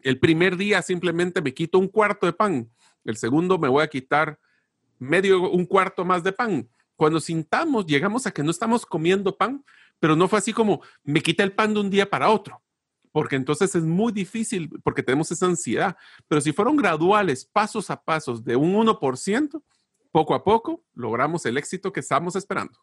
[0.02, 2.72] El primer día simplemente me quito un cuarto de pan.
[3.04, 4.40] El segundo me voy a quitar
[4.98, 6.70] medio, un cuarto más de pan.
[6.96, 9.64] Cuando sintamos, llegamos a que no estamos comiendo pan,
[10.00, 12.62] pero no fue así como me quité el pan de un día para otro,
[13.16, 15.96] porque entonces es muy difícil, porque tenemos esa ansiedad.
[16.28, 19.64] Pero si fueron graduales, pasos a pasos, de un 1%,
[20.12, 22.78] poco a poco logramos el éxito que estamos esperando.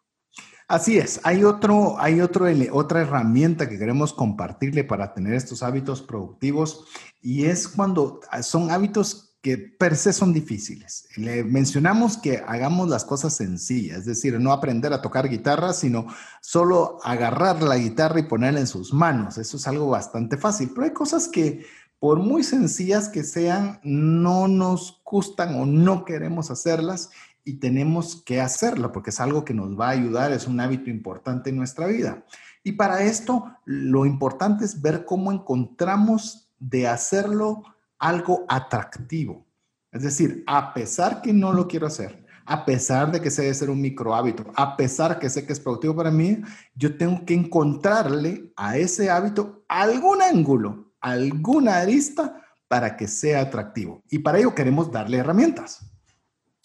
[0.68, 6.01] Así es, hay, otro, hay otro, otra herramienta que queremos compartirle para tener estos hábitos
[6.01, 6.87] productivos
[7.20, 11.09] y es cuando son hábitos que per se son difíciles.
[11.16, 16.07] Le mencionamos que hagamos las cosas sencillas, es decir, no aprender a tocar guitarra, sino
[16.40, 19.38] solo agarrar la guitarra y ponerla en sus manos.
[19.38, 21.66] Eso es algo bastante fácil, pero hay cosas que
[21.99, 27.11] por muy sencillas que sean, no nos gustan o no queremos hacerlas
[27.45, 30.90] y tenemos que hacerlo porque es algo que nos va a ayudar, es un hábito
[30.90, 32.24] importante en nuestra vida.
[32.64, 37.62] Y para esto, lo importante es ver cómo encontramos de hacerlo
[38.03, 39.46] algo atractivo.
[39.92, 43.55] Es decir, a pesar que no lo quiero hacer, a pesar de que sé de
[43.55, 46.38] ser un micro hábito, a pesar que sé que es productivo para mí,
[46.74, 54.03] yo tengo que encontrarle a ese hábito algún ángulo, alguna arista para que sea atractivo.
[54.11, 55.86] Y para ello queremos darle herramientas.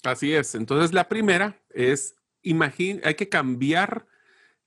[0.04, 0.56] Así es.
[0.56, 4.08] Entonces, la primera es, imagine, hay que cambiar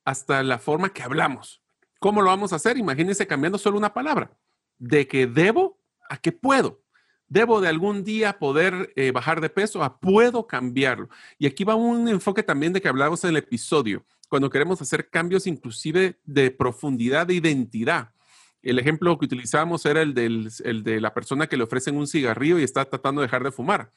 [0.04, 1.62] hasta la forma que hablamos.
[1.98, 2.78] ¿Cómo lo vamos a hacer?
[2.78, 4.30] Imagínense cambiando solo una palabra.
[4.78, 5.79] De que debo
[6.10, 6.82] a que puedo.
[7.28, 11.08] Debo de algún día poder eh, bajar de peso a puedo cambiarlo.
[11.38, 15.08] Y aquí va un enfoque también de que hablamos en el episodio, cuando queremos hacer
[15.08, 18.10] cambios inclusive de profundidad de identidad.
[18.62, 22.08] El ejemplo que utilizamos era el, del, el de la persona que le ofrecen un
[22.08, 23.90] cigarrillo y está tratando de dejar de fumar.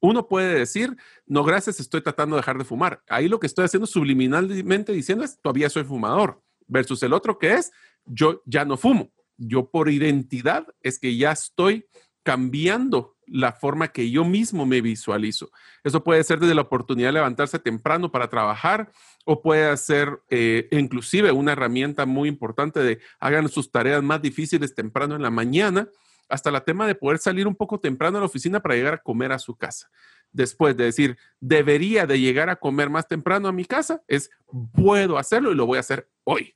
[0.00, 3.00] Uno puede decir, no, gracias, estoy tratando de dejar de fumar.
[3.08, 6.42] Ahí lo que estoy haciendo subliminalmente diciendo es, todavía soy fumador.
[6.66, 7.70] Versus el otro que es,
[8.04, 9.12] yo ya no fumo
[9.46, 11.86] yo por identidad es que ya estoy
[12.22, 15.50] cambiando la forma que yo mismo me visualizo.
[15.84, 18.92] Eso puede ser desde la oportunidad de levantarse temprano para trabajar
[19.24, 24.74] o puede ser eh, inclusive una herramienta muy importante de hagan sus tareas más difíciles
[24.74, 25.88] temprano en la mañana,
[26.28, 29.02] hasta la tema de poder salir un poco temprano a la oficina para llegar a
[29.02, 29.90] comer a su casa.
[30.30, 34.30] Después de decir, debería de llegar a comer más temprano a mi casa, es
[34.72, 36.54] puedo hacerlo y lo voy a hacer hoy.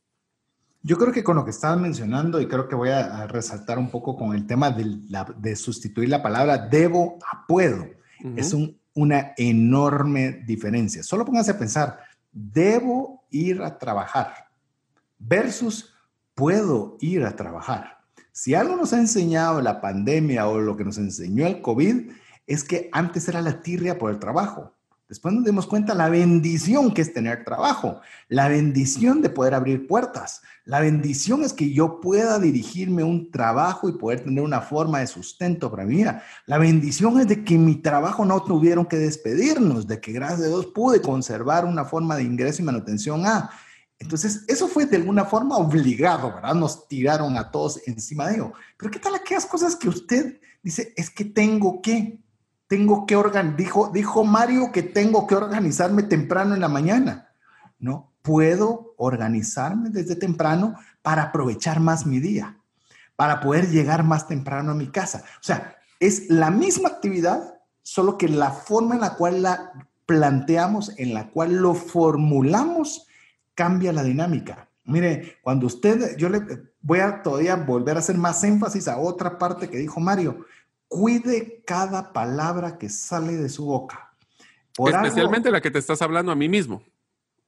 [0.86, 3.90] Yo creo que con lo que estabas mencionando, y creo que voy a, resaltar un
[3.90, 7.88] poco con el tema de, sustituir la palabra debo a puedo,
[8.36, 8.54] es
[8.94, 11.02] una enorme diferencia.
[11.02, 11.98] Solo pónganse a pensar,
[12.30, 14.46] debo ir a trabajar
[15.18, 15.92] versus
[16.36, 17.98] puedo ir a trabajar.
[18.30, 22.12] Si algo nos ha enseñado la pandemia o lo que nos enseñó el COVID,
[22.46, 24.75] es que antes era la tirria por el trabajo.
[25.08, 29.86] Después nos dimos cuenta la bendición que es tener trabajo, la bendición de poder abrir
[29.86, 34.98] puertas, la bendición es que yo pueda dirigirme un trabajo y poder tener una forma
[34.98, 36.24] de sustento para mi vida.
[36.46, 40.48] La bendición es de que mi trabajo no tuvieron que despedirnos, de que gracias a
[40.48, 43.48] Dios pude conservar una forma de ingreso y manutención a.
[44.00, 46.54] Entonces, eso fue de alguna forma obligado, ¿verdad?
[46.56, 48.52] Nos tiraron a todos encima de ello.
[48.76, 52.18] Pero ¿qué tal aquellas cosas que usted dice, es que tengo que?
[52.68, 57.28] Tengo que organizar, dijo, dijo Mario que tengo que organizarme temprano en la mañana.
[57.78, 62.58] No, puedo organizarme desde temprano para aprovechar más mi día,
[63.14, 65.24] para poder llegar más temprano a mi casa.
[65.40, 69.72] O sea, es la misma actividad, solo que la forma en la cual la
[70.06, 73.06] planteamos, en la cual lo formulamos,
[73.54, 74.68] cambia la dinámica.
[74.84, 76.42] Mire, cuando usted, yo le
[76.80, 80.46] voy a todavía volver a hacer más énfasis a otra parte que dijo Mario
[80.88, 84.12] cuide cada palabra que sale de su boca.
[84.78, 86.82] Especialmente la que te estás hablando a mí mismo.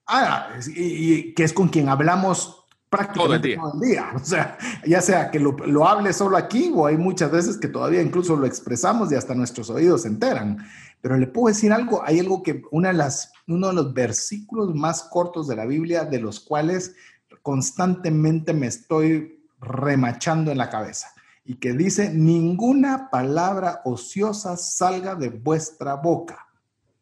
[0.06, 4.10] Ah, y, que es con quien hablamos prácticamente todo el día.
[4.14, 7.68] O sea, ya sea que lo, lo, hable solo aquí o hay muchas veces que
[7.68, 10.66] todavía incluso lo expresamos y hasta nuestros oídos se enteran.
[11.02, 14.74] Pero le puedo decir algo, hay algo que, una de las, uno de los versículos
[14.74, 16.94] más cortos de la Biblia, de los cuales
[17.42, 21.12] constantemente me estoy remachando en la cabeza
[21.48, 26.46] y que dice, ninguna palabra ociosa salga de vuestra boca.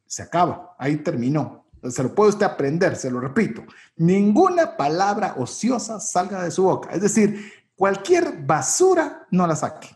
[0.07, 1.66] Se acaba, ahí terminó.
[1.82, 3.64] Se lo puede usted aprender, se lo repito.
[3.97, 6.90] Ninguna palabra ociosa salga de su boca.
[6.92, 9.88] Es decir, cualquier basura no la saque.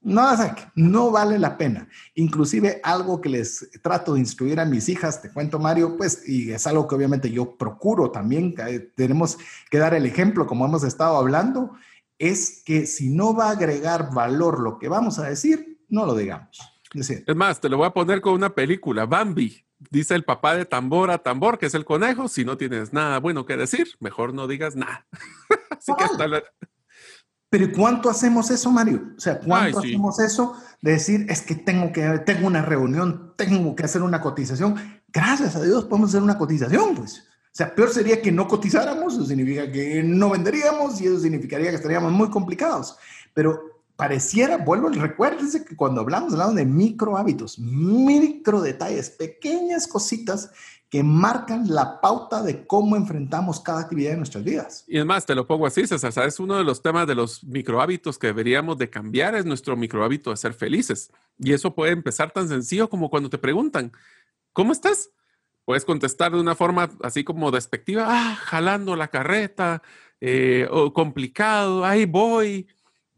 [0.00, 1.86] No la saque, no vale la pena.
[2.14, 6.50] Inclusive algo que les trato de instruir a mis hijas, te cuento Mario, pues, y
[6.50, 8.54] es algo que obviamente yo procuro también,
[8.94, 9.36] tenemos
[9.70, 11.72] que dar el ejemplo como hemos estado hablando,
[12.18, 16.14] es que si no va a agregar valor lo que vamos a decir, no lo
[16.14, 16.58] digamos.
[16.94, 19.64] Es, más, te lo voy a poner con una película, Bambi.
[19.90, 23.18] Dice el papá de tambor a tambor, que es el conejo, si no tienes nada
[23.18, 25.06] bueno que decir, mejor no digas nada.
[25.70, 26.26] Así que hasta
[27.50, 29.02] Pero ¿cuánto hacemos eso, Mario?
[29.16, 33.76] O sea, ¿cuánto hacemos eso de decir, es que tengo que tengo una reunión, tengo
[33.76, 34.76] que hacer una cotización?
[35.08, 37.28] Gracias a Dios podemos hacer una cotización, pues.
[37.56, 41.76] Sea, peor sería que no cotizáramos, eso significa que no venderíamos y eso significaría que
[41.76, 42.98] estaríamos muy complicados.
[43.32, 50.50] Pero pareciera, vuelvo, recuérdense que cuando hablamos, hablamos de micro hábitos, micro detalles, pequeñas cositas
[50.90, 54.84] que marcan la pauta de cómo enfrentamos cada actividad de nuestras vidas.
[54.86, 57.42] Y es más, te lo pongo así, César, es uno de los temas de los
[57.42, 61.10] micro hábitos que deberíamos de cambiar, es nuestro micro hábito de ser felices.
[61.38, 63.92] Y eso puede empezar tan sencillo como cuando te preguntan,
[64.52, 65.08] ¿cómo estás?
[65.66, 69.82] Puedes contestar de una forma así como despectiva, ah, jalando la carreta,
[70.20, 72.68] eh, o complicado, ahí voy.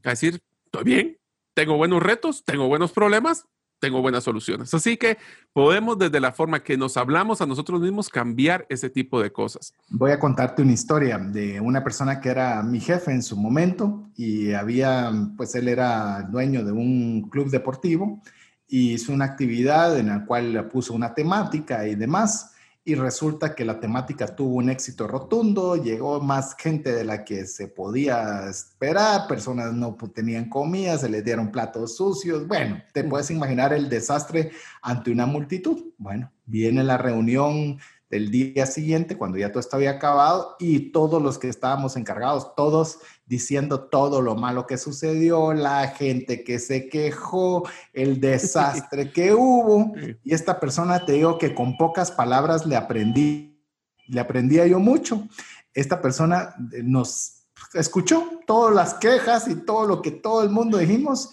[0.03, 1.19] A decir, estoy bien,
[1.53, 3.47] tengo buenos retos, tengo buenos problemas,
[3.81, 4.73] tengo buenas soluciones.
[4.73, 5.19] Así que
[5.53, 9.75] podemos desde la forma que nos hablamos a nosotros mismos cambiar ese tipo de cosas.
[9.91, 14.09] Voy a contarte una historia de una persona que era mi jefe en su momento
[14.17, 18.23] y había, pues él era dueño de un club deportivo
[18.69, 22.53] y hizo una actividad en la cual le puso una temática y demás.
[22.85, 27.47] Y resulta que la temática tuvo un éxito rotundo, llegó más gente de la que
[27.47, 32.47] se podía esperar, personas no tenían comida, se les dieron platos sucios.
[32.47, 33.09] Bueno, te mm.
[33.11, 35.93] puedes imaginar el desastre ante una multitud.
[35.99, 37.79] Bueno, viene la reunión
[38.11, 43.01] del día siguiente, cuando ya todo estaba acabado, y todos los que estábamos encargados, todos
[43.29, 49.93] diciendo todo lo malo que sucedió, la gente que se quejó, el desastre que hubo.
[50.24, 53.62] Y esta persona te digo que con pocas palabras le aprendí,
[54.07, 55.29] le aprendía yo mucho.
[55.74, 57.43] Esta persona eh, nos
[57.74, 61.31] escuchó todas las quejas y todo lo que todo el mundo dijimos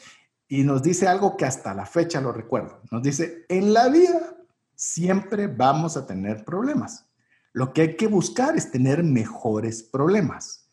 [0.49, 2.81] y nos dice algo que hasta la fecha lo recuerdo.
[2.91, 4.35] Nos dice, en la vida
[4.75, 7.05] siempre vamos a tener problemas.
[7.53, 10.64] Lo que hay que buscar es tener mejores problemas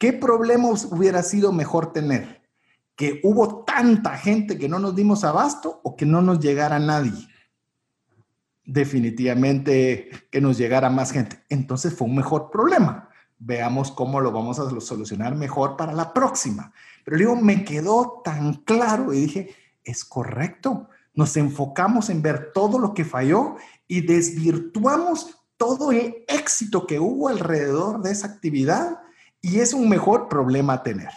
[0.00, 2.40] ¿Qué problemas hubiera sido mejor tener?
[2.96, 7.28] ¿Que hubo tanta gente que no nos dimos abasto o que no nos llegara nadie?
[8.64, 11.44] Definitivamente que nos llegara más gente.
[11.50, 13.10] Entonces fue un mejor problema.
[13.38, 16.72] Veamos cómo lo vamos a solucionar mejor para la próxima.
[17.04, 20.88] Pero digo, me quedó tan claro y dije, es correcto.
[21.12, 27.28] Nos enfocamos en ver todo lo que falló y desvirtuamos todo el éxito que hubo
[27.28, 29.00] alrededor de esa actividad
[29.42, 31.10] y es un mejor problema tener.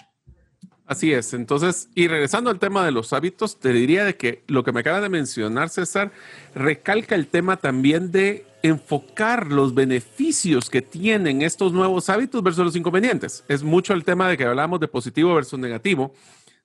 [0.85, 1.33] Así es.
[1.33, 4.81] Entonces, y regresando al tema de los hábitos, te diría de que lo que me
[4.81, 6.11] acaba de mencionar, César,
[6.53, 12.75] recalca el tema también de enfocar los beneficios que tienen estos nuevos hábitos versus los
[12.75, 13.43] inconvenientes.
[13.47, 16.13] Es mucho el tema de que hablamos de positivo versus negativo.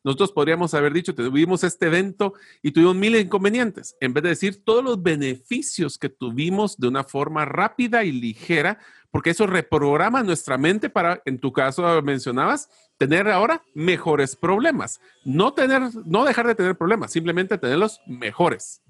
[0.05, 4.65] Nosotros podríamos haber dicho, tuvimos este evento y tuvimos mil inconvenientes, en vez de decir
[4.65, 8.79] todos los beneficios que tuvimos de una forma rápida y ligera,
[9.11, 15.01] porque eso reprograma nuestra mente para, en tu caso mencionabas, tener ahora mejores problemas.
[15.25, 18.83] No, tener, no dejar de tener problemas, simplemente tenerlos mejores.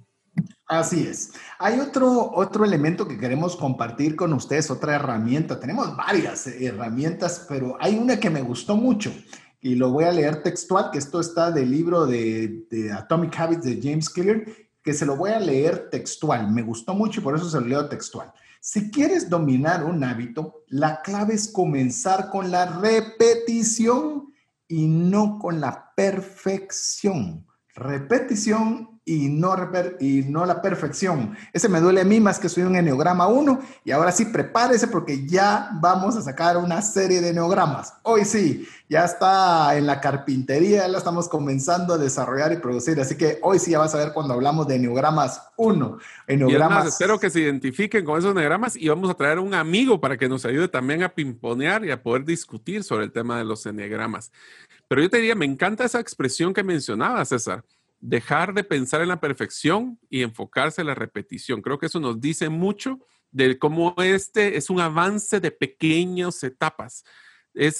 [0.66, 1.32] Así es.
[1.58, 5.58] Hay otro, otro elemento que queremos compartir con ustedes, otra herramienta.
[5.58, 9.12] Tenemos varias herramientas, pero hay una que me gustó mucho
[9.60, 13.64] y lo voy a leer textual, que esto está del libro de, de Atomic Habits
[13.64, 14.44] de James Clear,
[14.82, 16.50] que se lo voy a leer textual.
[16.50, 18.32] Me gustó mucho y por eso se lo leo textual.
[18.60, 24.32] Si quieres dominar un hábito, la clave es comenzar con la repetición
[24.66, 27.46] y no con la perfección.
[27.74, 29.56] Repetición y no,
[30.00, 31.34] y no la perfección.
[31.52, 34.86] Ese me duele a mí más que soy un enneograma 1 y ahora sí prepárese
[34.86, 37.94] porque ya vamos a sacar una serie de enneogramas.
[38.02, 43.00] Hoy sí, ya está en la carpintería, ya la estamos comenzando a desarrollar y producir,
[43.00, 45.98] así que hoy sí ya vas a ver cuando hablamos de enneogramas 1.
[46.26, 46.88] Enneogramas...
[46.88, 50.28] espero que se identifiquen con esos enneogramas y vamos a traer un amigo para que
[50.28, 54.30] nos ayude también a pimponear y a poder discutir sobre el tema de los enneagramas.
[54.86, 57.64] Pero yo te diría, me encanta esa expresión que mencionaba César
[58.00, 61.62] dejar de pensar en la perfección y enfocarse en la repetición.
[61.62, 62.98] Creo que eso nos dice mucho
[63.30, 67.04] de cómo este es un avance de pequeñas etapas.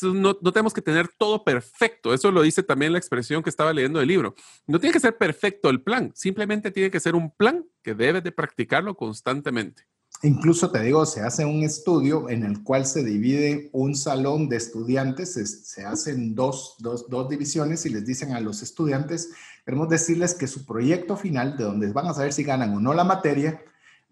[0.03, 2.13] no, tenemos que tener todo perfecto.
[2.13, 4.35] Eso lo dice también la expresión que estaba leyendo del libro.
[4.67, 8.25] No tiene que ser perfecto el plan, simplemente tiene que ser un plan que debes
[8.25, 9.85] de practicarlo constantemente.
[10.23, 14.57] Incluso te digo, se hace un estudio en el cual se divide un salón de
[14.57, 19.31] estudiantes, se, hacen dos, dos, dos, divisiones y les dicen a los estudiantes,
[19.65, 22.95] queremos decirles que su proyecto final, de donde van a saber si ganan o no
[22.95, 23.63] la materia,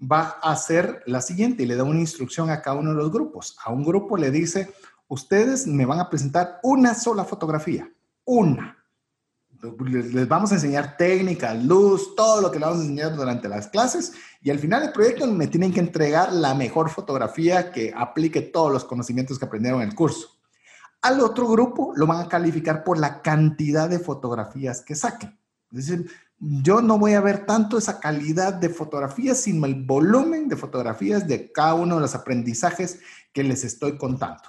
[0.00, 3.11] va a ser la siguiente y le da una instrucción a cada uno de los
[3.11, 3.57] grupos.
[3.64, 4.72] A un grupo le dice,
[5.09, 7.90] ustedes me van a presentar una sola fotografía,
[8.24, 8.75] una
[9.84, 13.68] les vamos a enseñar técnicas, luz, todo lo que les vamos a enseñar durante las
[13.68, 18.42] clases y al final del proyecto me tienen que entregar la mejor fotografía que aplique
[18.42, 20.38] todos los conocimientos que aprendieron en el curso.
[21.02, 25.38] Al otro grupo lo van a calificar por la cantidad de fotografías que saquen.
[25.70, 30.48] Es decir, yo no voy a ver tanto esa calidad de fotografías, sino el volumen
[30.48, 33.00] de fotografías de cada uno de los aprendizajes
[33.32, 34.42] que les estoy contando.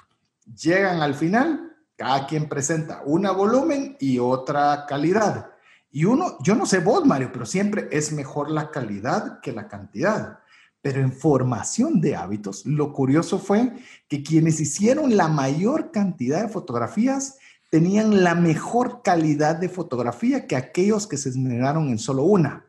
[0.45, 1.66] Llegan al final,
[1.97, 5.49] cada quien presenta una volumen y otra calidad.
[5.91, 9.67] Y uno, yo no sé vos, Mario, pero siempre es mejor la calidad que la
[9.67, 10.39] cantidad.
[10.81, 13.73] Pero en formación de hábitos, lo curioso fue
[14.07, 17.39] que quienes hicieron la mayor cantidad de fotografías
[17.71, 22.66] tenían la mejor calidad de fotografía que aquellos que se esmeraron en solo una.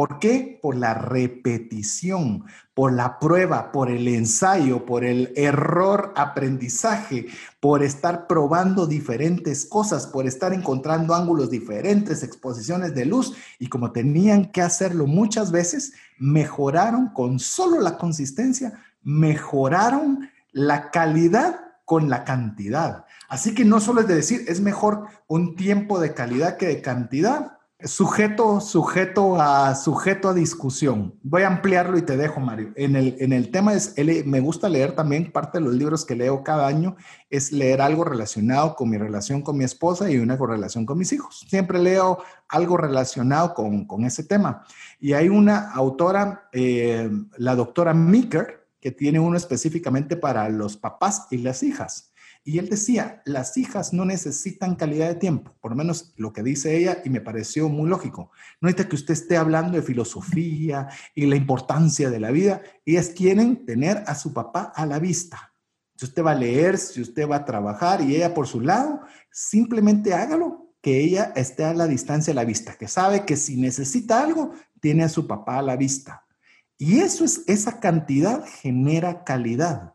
[0.00, 0.58] ¿Por qué?
[0.62, 7.26] Por la repetición, por la prueba, por el ensayo, por el error aprendizaje,
[7.60, 13.34] por estar probando diferentes cosas, por estar encontrando ángulos diferentes, exposiciones de luz.
[13.58, 21.60] Y como tenían que hacerlo muchas veces, mejoraron con solo la consistencia, mejoraron la calidad
[21.84, 23.04] con la cantidad.
[23.28, 26.80] Así que no solo es de decir, es mejor un tiempo de calidad que de
[26.80, 27.59] cantidad.
[27.84, 31.14] Sujeto, sujeto a, sujeto a discusión.
[31.22, 32.72] Voy a ampliarlo y te dejo, Mario.
[32.76, 33.94] En el, en el tema es,
[34.26, 36.96] me gusta leer también, parte de los libros que leo cada año,
[37.30, 41.12] es leer algo relacionado con mi relación con mi esposa y una relación con mis
[41.12, 41.46] hijos.
[41.48, 42.18] Siempre leo
[42.48, 44.64] algo relacionado con, con ese tema.
[44.98, 51.26] Y hay una autora, eh, la doctora Meeker, que tiene uno específicamente para los papás
[51.30, 52.09] y las hijas.
[52.42, 56.42] Y él decía, las hijas no necesitan calidad de tiempo, por lo menos lo que
[56.42, 58.30] dice ella, y me pareció muy lógico.
[58.60, 62.62] No necesita que usted esté hablando de filosofía y la importancia de la vida.
[62.86, 65.54] Ellas quieren tener a su papá a la vista.
[65.96, 69.02] Si usted va a leer, si usted va a trabajar y ella por su lado,
[69.30, 73.58] simplemente hágalo, que ella esté a la distancia a la vista, que sabe que si
[73.58, 76.24] necesita algo, tiene a su papá a la vista.
[76.78, 79.92] Y eso es, esa cantidad genera calidad.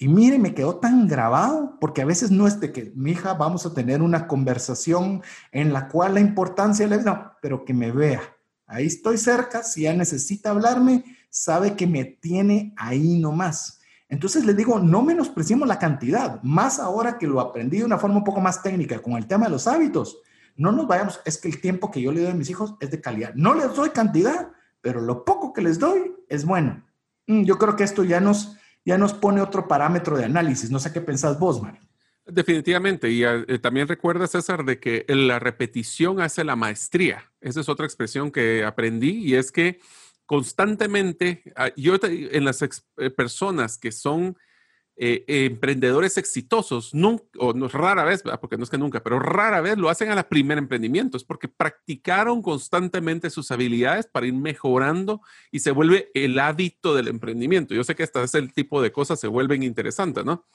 [0.00, 3.34] Y mire, me quedó tan grabado, porque a veces no es de que mi hija
[3.34, 7.90] vamos a tener una conversación en la cual la importancia le no, pero que me
[7.90, 8.22] vea.
[8.66, 13.80] Ahí estoy cerca, si ella necesita hablarme, sabe que me tiene ahí nomás.
[14.08, 18.18] Entonces le digo, no menospreciemos la cantidad, más ahora que lo aprendí de una forma
[18.18, 20.18] un poco más técnica con el tema de los hábitos.
[20.54, 22.90] No nos vayamos, es que el tiempo que yo le doy a mis hijos es
[22.90, 23.34] de calidad.
[23.34, 26.84] No les doy cantidad, pero lo poco que les doy es bueno.
[27.26, 30.70] Mm, yo creo que esto ya nos, ya nos pone otro parámetro de análisis.
[30.70, 31.80] No sé qué pensás vos, Mario.
[32.26, 33.10] Definitivamente.
[33.10, 37.32] Y eh, también recuerda, César, de que la repetición hace la maestría.
[37.40, 39.80] Esa es otra expresión que aprendí y es que
[40.26, 44.36] constantemente, ah, yo en las eh, personas que son
[45.00, 49.78] eh, emprendedores exitosos, o no, rara vez, porque no es que nunca, pero rara vez
[49.78, 55.20] lo hacen a la primer emprendimiento, es porque practicaron constantemente sus habilidades para ir mejorando
[55.52, 57.74] y se vuelve el hábito del emprendimiento.
[57.74, 60.46] Yo sé que este es el tipo de cosas se vuelven interesantes, ¿no?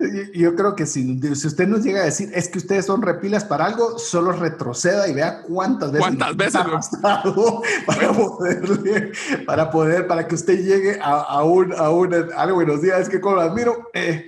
[0.34, 3.44] Yo creo que si, si, usted nos llega a decir es que ustedes son repilas
[3.44, 6.54] para algo, solo retroceda y vea cuántas veces, ¿Cuántas veces?
[6.56, 9.12] Ha pasado para poder,
[9.46, 13.08] para poder, para que usted llegue a, a un, a un, algo buenos días, es
[13.08, 14.26] que como admiro, eh,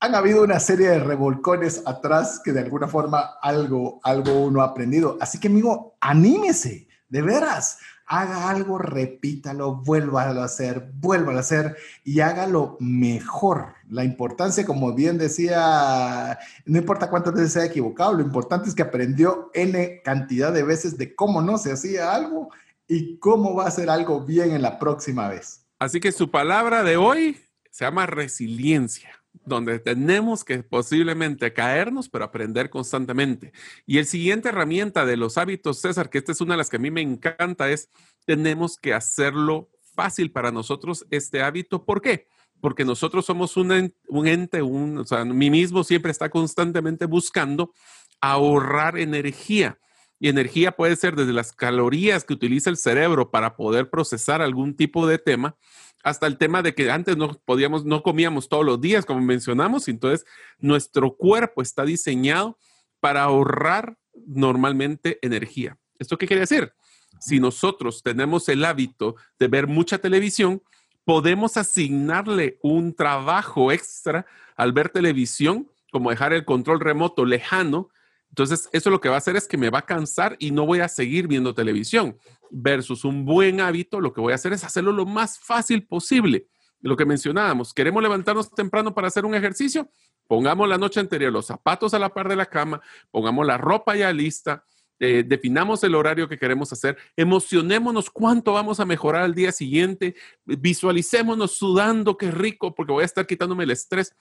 [0.00, 4.66] han habido una serie de revolcones atrás que de alguna forma algo, algo uno ha
[4.66, 5.16] aprendido.
[5.20, 7.78] Así que, amigo, anímese, de veras
[8.10, 13.74] haga algo, repítalo, vuélvalo a hacer, vuélvalo a hacer y hágalo mejor.
[13.88, 16.36] La importancia, como bien decía,
[16.66, 20.64] no importa cuántas veces se haya equivocado, lo importante es que aprendió N cantidad de
[20.64, 22.50] veces de cómo no se hacía algo
[22.88, 25.64] y cómo va a hacer algo bien en la próxima vez.
[25.78, 27.38] Así que su palabra de hoy
[27.70, 33.52] se llama resiliencia donde tenemos que posiblemente caernos, pero aprender constantemente.
[33.86, 36.76] Y el siguiente herramienta de los hábitos, César, que esta es una de las que
[36.76, 37.88] a mí me encanta, es
[38.26, 41.84] tenemos que hacerlo fácil para nosotros este hábito.
[41.84, 42.26] ¿Por qué?
[42.60, 47.72] Porque nosotros somos un, ente, un, o sea, mí mismo siempre está constantemente buscando
[48.20, 49.78] ahorrar energía.
[50.18, 54.76] Y energía puede ser desde las calorías que utiliza el cerebro para poder procesar algún
[54.76, 55.56] tipo de tema,
[56.02, 59.88] hasta el tema de que antes no podíamos, no comíamos todos los días, como mencionamos,
[59.88, 60.26] entonces
[60.58, 62.58] nuestro cuerpo está diseñado
[63.00, 65.78] para ahorrar normalmente energía.
[65.98, 66.72] ¿Esto qué quiere decir?
[67.18, 70.62] Si nosotros tenemos el hábito de ver mucha televisión,
[71.04, 77.90] podemos asignarle un trabajo extra al ver televisión, como dejar el control remoto lejano.
[78.30, 80.64] Entonces, eso lo que va a hacer es que me va a cansar y no
[80.64, 82.16] voy a seguir viendo televisión
[82.50, 86.46] versus un buen hábito, lo que voy a hacer es hacerlo lo más fácil posible.
[86.80, 89.90] Lo que mencionábamos, queremos levantarnos temprano para hacer un ejercicio,
[90.26, 92.80] pongamos la noche anterior los zapatos a la par de la cama,
[93.10, 94.64] pongamos la ropa ya lista,
[94.98, 100.14] eh, definamos el horario que queremos hacer, emocionémonos cuánto vamos a mejorar al día siguiente,
[100.44, 104.14] visualicémonos sudando, qué rico, porque voy a estar quitándome el estrés.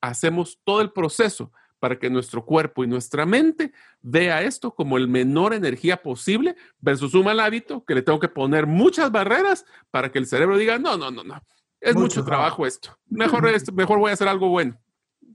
[0.00, 1.52] Hacemos todo el proceso
[1.82, 3.72] para que nuestro cuerpo y nuestra mente
[4.02, 8.28] vea esto como el menor energía posible versus un mal hábito que le tengo que
[8.28, 11.42] poner muchas barreras para que el cerebro diga, no, no, no, no,
[11.80, 12.96] es mucho, trabajo esto.
[13.08, 13.42] Mejor,
[13.74, 14.78] mejor voy a hacer algo bueno.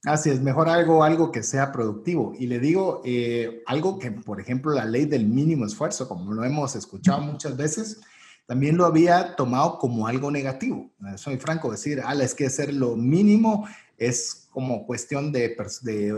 [0.06, 2.34] Así es, mejor algo, algo que sea productivo.
[2.40, 6.45] Y le digo eh, algo que, por ejemplo, la ley del mínimo esfuerzo, como lo
[6.45, 7.99] hemos escuchado muchas veces,
[8.45, 10.91] también lo había tomado como algo negativo.
[11.18, 13.68] Soy franco, decir, ah, es que hacer lo mínimo
[13.98, 15.56] es como cuestión de,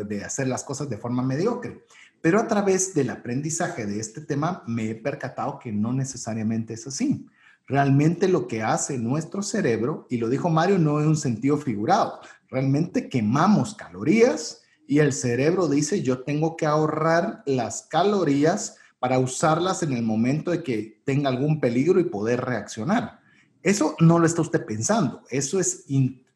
[0.08, 1.84] de, hacer las cosas de forma mediocre.
[2.22, 6.86] Pero a través del aprendizaje de este tema me he percatado que no necesariamente es
[6.88, 7.26] así.
[7.66, 12.20] Realmente lo que hace nuestro cerebro, y lo dijo Mario, no es un sentido figurado,
[12.50, 19.84] realmente quemamos calorías y el cerebro dice, yo tengo que ahorrar las calorías para usarlas
[19.84, 23.20] en el momento de que tenga algún peligro y poder reaccionar.
[23.62, 25.86] Eso no lo está usted pensando, eso es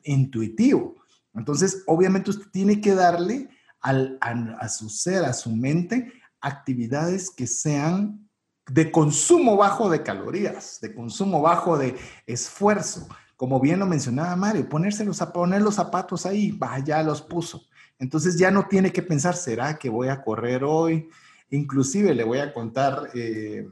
[0.03, 1.03] intuitivo.
[1.34, 3.49] Entonces, obviamente usted tiene que darle
[3.81, 8.30] a su ser, a su mente, actividades que sean
[8.68, 11.95] de consumo bajo de calorías, de consumo bajo de
[12.26, 13.07] esfuerzo
[13.43, 17.65] como bien lo mencionaba Mario, ponérselos a poner los zapatos ahí, ya los puso.
[17.99, 21.10] Entonces ya no tiene que pensar, ¿será que voy a correr hoy?
[21.49, 23.68] Inclusive le voy a contar eh,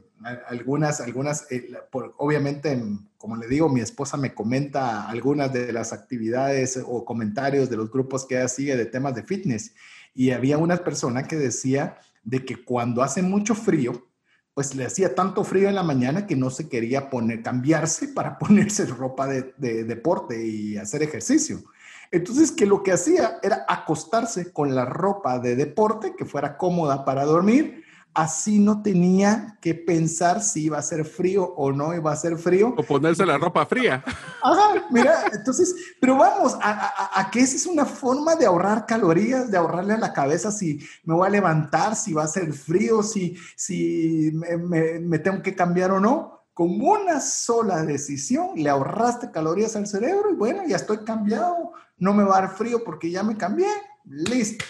[0.48, 1.70] algunas, algunas, eh,
[2.16, 2.82] obviamente,
[3.16, 7.90] como le digo, mi esposa me comenta algunas de las actividades o comentarios de los
[7.90, 9.74] grupos que ella sigue de temas de fitness.
[10.14, 14.08] Y había una persona que decía de que cuando hace mucho frío,
[14.54, 18.38] pues le hacía tanto frío en la mañana que no se quería poner, cambiarse para
[18.40, 21.62] ponerse ropa de, de, deporte y hacer ejercicio.
[22.10, 27.06] Entonces, que lo que hacía era acostarse con la ropa de deporte que fuera cómoda
[27.06, 27.81] para dormir
[28.14, 32.36] así no tenía que pensar si iba a ser frío o no iba a ser
[32.36, 32.74] frío.
[32.76, 34.04] O ponerse la ropa fría.
[34.42, 39.56] Ajá, mira, entonces, pero vamos, a, que esa es una forma de ahorrar calorías, de
[39.56, 43.36] ahorrarle a la cabeza si me voy a levantar, si va a ser frío, si,
[43.56, 46.40] si me, me tengo que cambiar o no.
[46.54, 52.12] Con una sola decisión le ahorraste calorías al cerebro y bueno, ya estoy cambiado, no
[52.12, 53.68] me va a dar frío porque ya me cambié,
[54.04, 54.64] listo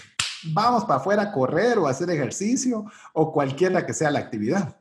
[0.45, 4.77] vamos para afuera a correr o a hacer ejercicio o cualquiera que sea la actividad.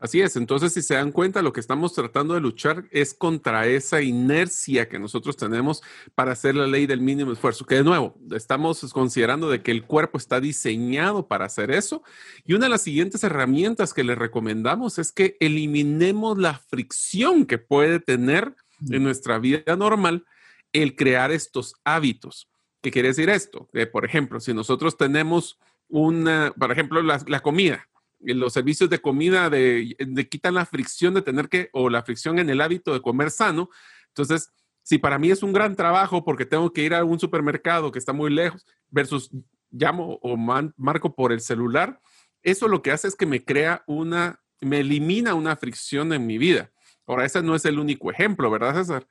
[0.00, 3.66] Así es, entonces si se dan cuenta, lo que estamos tratando de luchar es contra
[3.66, 5.82] esa inercia que nosotros tenemos
[6.14, 9.84] para hacer la ley del mínimo esfuerzo, que de nuevo, estamos considerando de que el
[9.84, 12.04] cuerpo está diseñado para hacer eso.
[12.44, 17.58] Y una de las siguientes herramientas que le recomendamos es que eliminemos la fricción que
[17.58, 18.54] puede tener
[18.88, 20.24] en nuestra vida normal
[20.72, 22.48] el crear estos hábitos.
[22.80, 23.68] ¿Qué quiere decir esto?
[23.92, 27.88] por ejemplo, si nosotros tenemos una, por ejemplo, la, comida,
[28.20, 29.96] los servicios de comida de,
[30.30, 33.70] quitan la fricción de tener que, o la fricción en el hábito de comer sano.
[34.08, 34.52] Entonces,
[34.82, 37.98] si para mí es un gran trabajo porque tengo que ir a un supermercado que
[37.98, 39.30] está muy lejos versus
[39.70, 42.00] llamo o marco por el celular,
[42.42, 46.38] eso lo que hace es que me crea una, me elimina una fricción en mi
[46.38, 46.70] vida.
[47.06, 49.06] Ahora, ese no es el único ejemplo, ¿verdad, César?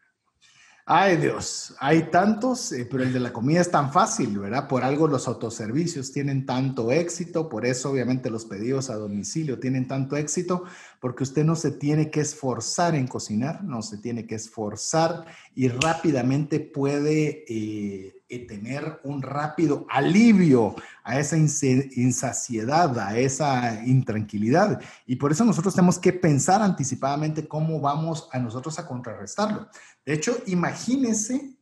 [0.90, 4.70] Ay Dios, hay tantos, eh, pero el de la comida es tan fácil, ¿verdad?
[4.70, 9.90] Por algo los autoservicios tienen tanto éxito, por eso obviamente los pedidos a domicilio tienen
[9.90, 10.64] tanto éxito,
[11.02, 15.68] porque usted no se tiene que esforzar en cocinar, no se tiene que esforzar y
[15.68, 24.82] rápidamente puede eh, eh, tener un rápido alivio a esa insaciedad, a esa intranquilidad.
[25.06, 29.68] Y por eso nosotros tenemos que pensar anticipadamente cómo vamos a nosotros a contrarrestarlo.
[30.08, 31.58] De hecho, imagínese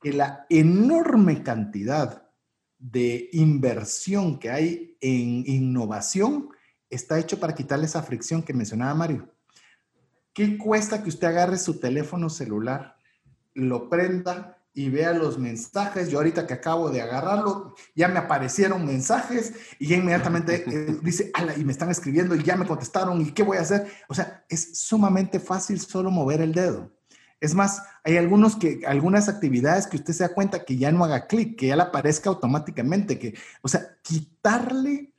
[0.00, 2.30] que la enorme cantidad
[2.78, 6.48] de inversión que hay en innovación
[6.88, 9.30] está hecho para quitarle esa fricción que mencionaba Mario.
[10.32, 12.96] ¿Qué cuesta que usted agarre su teléfono celular,
[13.52, 16.08] lo prenda y vea los mensajes?
[16.08, 21.30] Yo ahorita que acabo de agarrarlo, ya me aparecieron mensajes y ya inmediatamente eh, dice,
[21.34, 23.92] ala, y me están escribiendo y ya me contestaron y qué voy a hacer.
[24.08, 26.98] O sea, es sumamente fácil solo mover el dedo.
[27.40, 31.04] Es más, hay algunos que, algunas actividades que usted se da cuenta que ya no
[31.04, 35.12] haga clic, que ya le aparezca automáticamente, que, o sea, quitarle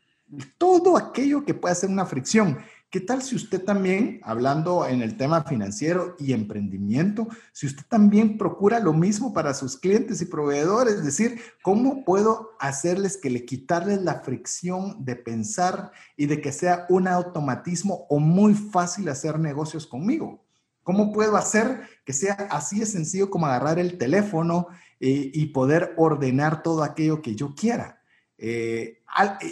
[0.57, 2.59] todo aquello que pueda ser una fricción.
[2.91, 8.37] ¿Qué tal si usted también, hablando en el tema financiero y emprendimiento, si usted también
[8.37, 10.95] procura lo mismo para sus clientes y proveedores?
[10.95, 16.51] Es decir, ¿cómo puedo hacerles que le quitarles la fricción de pensar y de que
[16.51, 20.43] sea un automatismo o muy fácil hacer negocios conmigo?
[20.83, 24.67] ¿Cómo puedo hacer que sea así de sencillo como agarrar el teléfono
[24.99, 28.01] eh, y poder ordenar todo aquello que yo quiera?
[28.37, 28.99] Eh,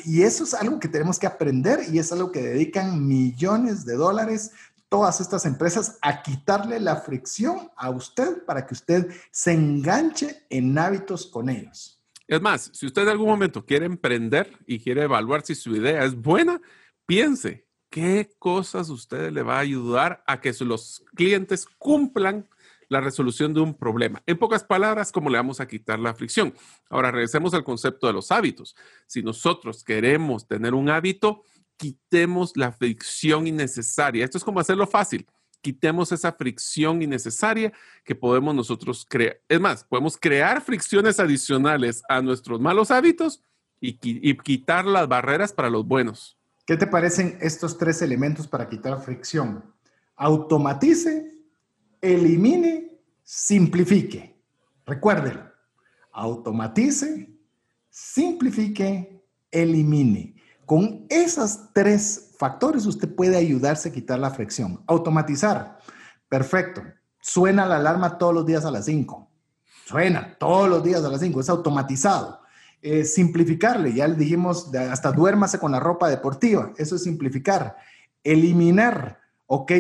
[0.06, 3.96] y eso es algo que tenemos que aprender y es algo que dedican millones de
[3.96, 4.52] dólares
[4.90, 10.78] todas estas empresas a quitarle la fricción a usted para que usted se enganche en
[10.78, 12.02] hábitos con ellos.
[12.28, 16.04] Es más, si usted en algún momento quiere emprender y quiere evaluar si su idea
[16.04, 16.60] es buena,
[17.06, 22.48] piense qué cosas usted le va a ayudar a que los clientes cumplan
[22.90, 24.22] la resolución de un problema.
[24.26, 26.54] En pocas palabras, ¿cómo le vamos a quitar la fricción?
[26.90, 28.76] Ahora, regresemos al concepto de los hábitos.
[29.06, 31.44] Si nosotros queremos tener un hábito,
[31.78, 34.26] quitemos la fricción innecesaria.
[34.26, 35.28] Esto es como hacerlo fácil.
[35.62, 37.72] Quitemos esa fricción innecesaria
[38.04, 39.40] que podemos nosotros crear.
[39.48, 43.44] Es más, podemos crear fricciones adicionales a nuestros malos hábitos
[43.80, 46.39] y, y quitar las barreras para los buenos.
[46.70, 49.74] ¿Qué te parecen estos tres elementos para quitar fricción?
[50.16, 51.34] Automatice,
[52.00, 54.40] elimine, simplifique.
[54.86, 55.52] Recuérdenlo.
[56.12, 57.36] Automatice,
[57.90, 59.20] simplifique,
[59.50, 60.36] elimine.
[60.68, 64.84] Con esos tres factores usted puede ayudarse a quitar la fricción.
[64.86, 65.80] Automatizar.
[66.28, 66.84] Perfecto.
[67.20, 69.28] Suena la alarma todos los días a las 5.
[69.88, 71.40] Suena todos los días a las 5.
[71.40, 72.39] Es automatizado.
[72.82, 76.72] Eh, simplificarle, ya le dijimos, hasta duérmase con la ropa deportiva.
[76.78, 77.76] Eso es simplificar.
[78.24, 79.20] Eliminar.
[79.48, 79.72] Ok,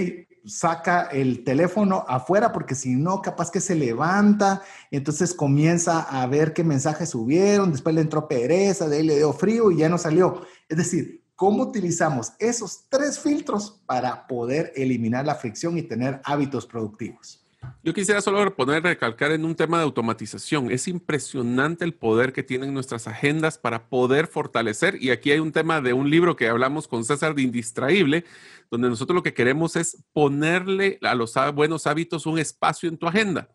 [0.45, 4.61] saca el teléfono afuera porque si no, capaz que se levanta,
[4.91, 9.31] entonces comienza a ver qué mensajes subieron, después le entró pereza, de ahí le dio
[9.31, 10.41] frío y ya no salió.
[10.67, 16.65] Es decir, ¿cómo utilizamos esos tres filtros para poder eliminar la fricción y tener hábitos
[16.65, 17.38] productivos?
[17.81, 20.69] Yo quisiera solo poner, recalcar en un tema de automatización.
[20.69, 25.01] Es impresionante el poder que tienen nuestras agendas para poder fortalecer.
[25.01, 28.25] Y aquí hay un tema de un libro que hablamos con César de Indistraíble,
[28.69, 33.07] donde nosotros lo que queremos es ponerle a los buenos hábitos un espacio en tu
[33.07, 33.49] agenda.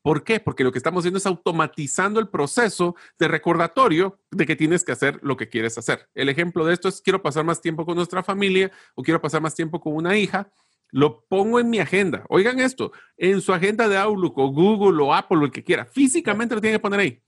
[0.00, 0.38] ¿Por qué?
[0.40, 4.92] Porque lo que estamos haciendo es automatizando el proceso de recordatorio de que tienes que
[4.92, 6.08] hacer lo que quieres hacer.
[6.14, 9.42] El ejemplo de esto es quiero pasar más tiempo con nuestra familia o quiero pasar
[9.42, 10.48] más tiempo con una hija
[10.90, 12.24] lo pongo en mi agenda.
[12.28, 15.84] Oigan esto, en su agenda de Outlook o Google o Apple o el que quiera,
[15.84, 17.22] físicamente lo tienen que poner ahí.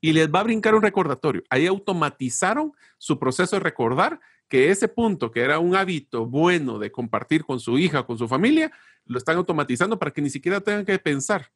[0.00, 1.42] Y les va a brincar un recordatorio.
[1.48, 6.92] Ahí automatizaron su proceso de recordar que ese punto, que era un hábito bueno de
[6.92, 8.70] compartir con su hija o con su familia,
[9.06, 11.50] lo están automatizando para que ni siquiera tengan que pensar.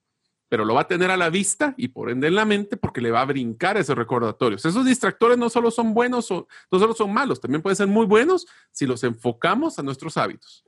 [0.49, 3.03] Pero lo va a tener a la vista y por ende en la mente porque
[3.03, 4.65] le va a brincar esos recordatorios.
[4.65, 8.07] Esos distractores no solo son buenos o no solo son malos, también pueden ser muy
[8.07, 10.65] buenos si los enfocamos a nuestros hábitos.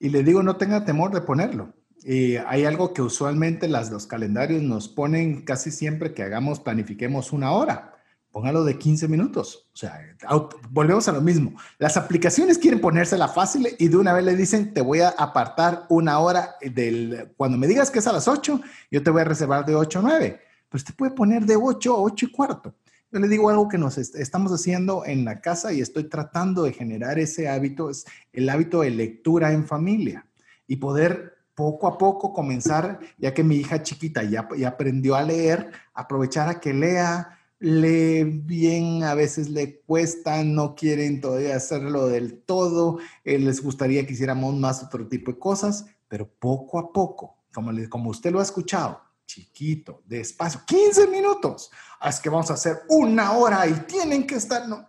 [0.00, 1.74] Y le digo, no tenga temor de ponerlo.
[2.02, 7.32] Y hay algo que usualmente las, los calendarios nos ponen casi siempre que hagamos, planifiquemos
[7.32, 7.94] una hora.
[8.32, 9.68] Póngalo de 15 minutos.
[9.74, 10.00] O sea,
[10.70, 11.52] volvemos a lo mismo.
[11.78, 15.84] Las aplicaciones quieren ponérsela fácil y de una vez le dicen, te voy a apartar
[15.90, 17.34] una hora del...
[17.36, 18.60] Cuando me digas que es a las 8,
[18.90, 20.40] yo te voy a reservar de 8 a 9.
[20.70, 22.74] Pero usted puede poner de 8 a 8 y cuarto.
[23.12, 26.72] Yo le digo algo que nos estamos haciendo en la casa y estoy tratando de
[26.72, 30.28] generar ese hábito, es el hábito de lectura en familia
[30.68, 35.72] y poder poco a poco comenzar, ya que mi hija chiquita ya, aprendió a leer,
[35.92, 42.40] aprovechar a que lea, lee bien, a veces le cuesta, no quieren todavía hacerlo del
[42.42, 47.38] todo, eh, les gustaría que hiciéramos más otro tipo de cosas, pero poco a poco,
[47.52, 49.00] como, como usted lo ha escuchado,
[49.30, 51.70] chiquito, despacio, 15 minutos.
[52.04, 54.88] Es que vamos a hacer una hora y tienen que estar, no,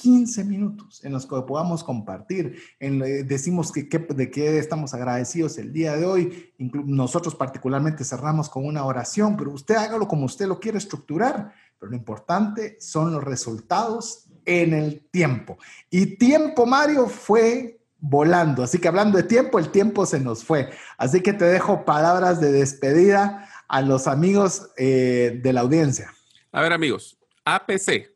[0.00, 2.56] 15 minutos en los que podamos compartir.
[2.80, 2.98] En,
[3.28, 6.54] decimos que, de qué estamos agradecidos el día de hoy.
[6.58, 11.52] nosotros particularmente cerramos con una oración, pero usted hágalo como usted lo quiere estructurar.
[11.78, 15.58] Pero lo importante son los resultados en el tiempo.
[15.90, 18.62] Y tiempo, Mario, fue volando.
[18.62, 20.70] Así que hablando de tiempo, el tiempo se nos fue.
[20.98, 26.12] Así que te dejo palabras de despedida a los amigos eh, de la audiencia.
[26.52, 28.12] A ver, amigos, APC,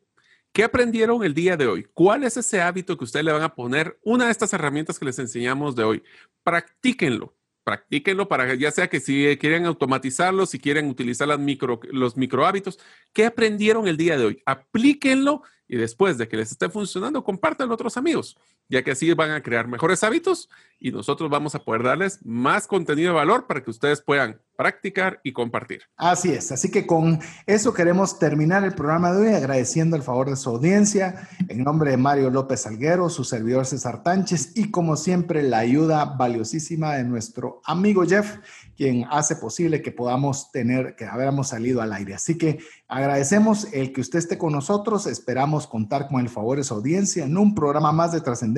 [0.53, 1.87] ¿qué aprendieron el día de hoy?
[1.93, 3.99] ¿Cuál es ese hábito que ustedes le van a poner?
[4.03, 6.03] Una de estas herramientas que les enseñamos de hoy.
[6.43, 7.35] Practíquenlo.
[7.65, 12.79] Practíquenlo para ya sea que si quieren automatizarlo, si quieren utilizar los micro hábitos.
[13.13, 14.43] ¿Qué aprendieron el día de hoy?
[14.47, 18.39] Aplíquenlo y después de que les esté funcionando, compártanlo a otros amigos,
[18.69, 20.49] ya que así van a crear mejores hábitos
[20.81, 25.21] y nosotros vamos a poder darles más contenido de valor para que ustedes puedan practicar
[25.23, 25.83] y compartir.
[25.97, 30.31] Así es, así que con eso queremos terminar el programa de hoy agradeciendo el favor
[30.31, 34.97] de su audiencia en nombre de Mario López Alguero, su servidor César Tánchez y como
[34.97, 38.39] siempre la ayuda valiosísima de nuestro amigo Jeff,
[38.77, 42.15] quien hace posible que podamos tener, que hayamos salido al aire.
[42.15, 42.59] Así que
[42.89, 47.25] agradecemos el que usted esté con nosotros, esperamos contar con el favor de su audiencia
[47.25, 48.58] en un programa más de trascendencia